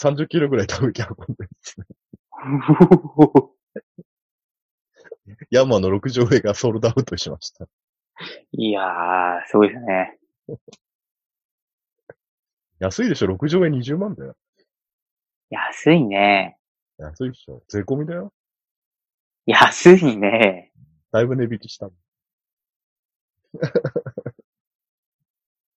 [0.00, 1.86] 30キロぐらい田植え機運んでですね、
[5.50, 7.68] ヤンマーの6畳上がソールドアウトしました。
[8.50, 10.18] いやー、すごいですね。
[12.80, 14.34] 安いでしょ ?6 畳上20万だよ。
[15.48, 16.56] 安いね。
[16.98, 18.32] 安いでしょ税込みだよ。
[19.46, 20.72] 安いね。
[21.12, 21.86] だいぶ値引きした。
[21.86, 21.90] い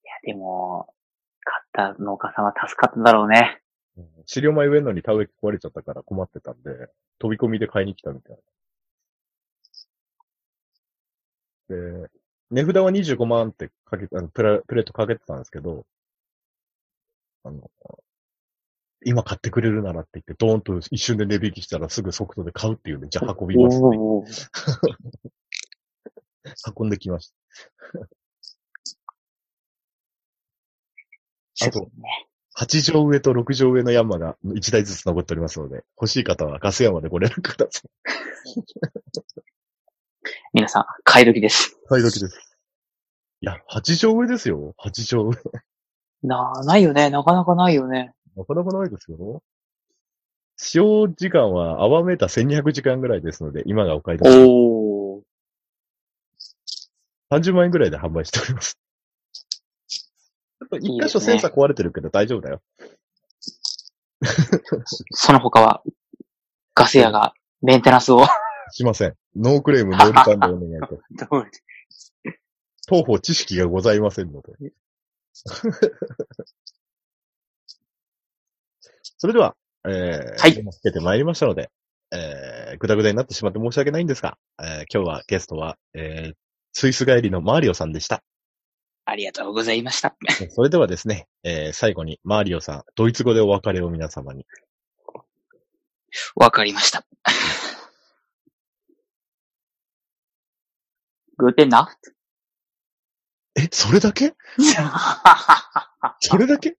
[0.03, 0.93] や、でも、
[1.73, 3.61] 買った農家さんは助かったんだろうね。
[4.25, 6.71] 飼料米植えんのに田植え機壊れちゃったから困ってたんで、
[7.19, 8.37] 飛び込みで買いに来たみたい
[11.69, 12.03] な。
[12.03, 12.09] で、
[12.51, 15.85] 値札は25万ってかけ、あのプラプレートかけてたんですけど、
[17.43, 17.69] あの、
[19.05, 23.79] 今買ってくれるならって言って、ドーンと一瞬で値引きしたらすぐ速度で買うっていうんで、じゃあ運びますっ
[25.23, 25.29] て
[26.77, 27.35] 運んできました。
[31.67, 31.89] あと、ね。
[32.57, 37.89] 8畳上と6畳上のヤンマが1台ずつ残っておりますので、欲しい方はガスヤンマでご連絡ください。
[40.51, 41.77] 皆さん、買い時です。
[41.87, 42.57] 買い時です。
[43.41, 44.75] いや、8畳上ですよ。
[44.77, 45.41] 8畳上。
[46.23, 47.09] な、ないよね。
[47.09, 48.13] なかなかないよね。
[48.39, 49.43] なかなかないですよ。
[50.55, 54.27] 使用時間は、アワーメーター1200時間ぐらいですので、今がお買い得。
[54.29, 55.21] おー。
[57.31, 58.77] 30万円ぐらいで販売しております。
[60.81, 62.61] 一箇所センサー壊れてるけど大丈夫だよ。
[65.11, 65.83] その他は、
[66.75, 68.25] ガス屋がメンテナンスを。
[68.71, 69.15] しません。
[69.35, 70.81] ノークレーム、ノーリターンでお願い
[71.27, 71.43] と。
[72.87, 74.73] 当方知識がございませんので。
[79.19, 79.55] それでは、
[79.85, 80.53] えー、はい。
[80.71, 81.69] つけてまいりましたので、
[82.11, 86.33] えー、ぐだぐだになってしまって申し訳ないんですが、えー、今日はゲストは、えー、
[86.71, 88.23] スイス帰りのマーリオさんでした。
[89.03, 90.15] ありがとうございました。
[90.51, 94.45] それではですね、えー、最後にマーリオさん、ドイツ語でお別れを皆様に。
[96.35, 97.05] わかりました。
[101.37, 101.95] グーテンナフ
[103.55, 104.33] え、それだけ？
[106.21, 106.77] それだけ？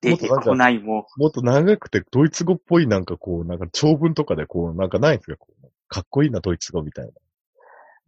[0.00, 7.10] 出てこないももっと長くてドイツ語っぽいなんかこう、なんか長文とかでこう、なんかないんですかこうかっこいいなドイツ語みたいな。
[7.10, 7.14] う。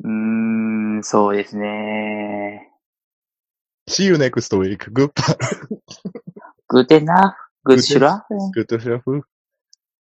[0.04, 2.70] うーん、そうですね。
[3.88, 4.90] See you next week.
[4.92, 5.36] Goodbye.
[8.54, 9.24] Good to have you.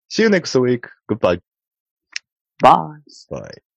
[0.09, 0.86] See you next week.
[1.09, 1.41] Goodbye.
[2.62, 3.70] Bye.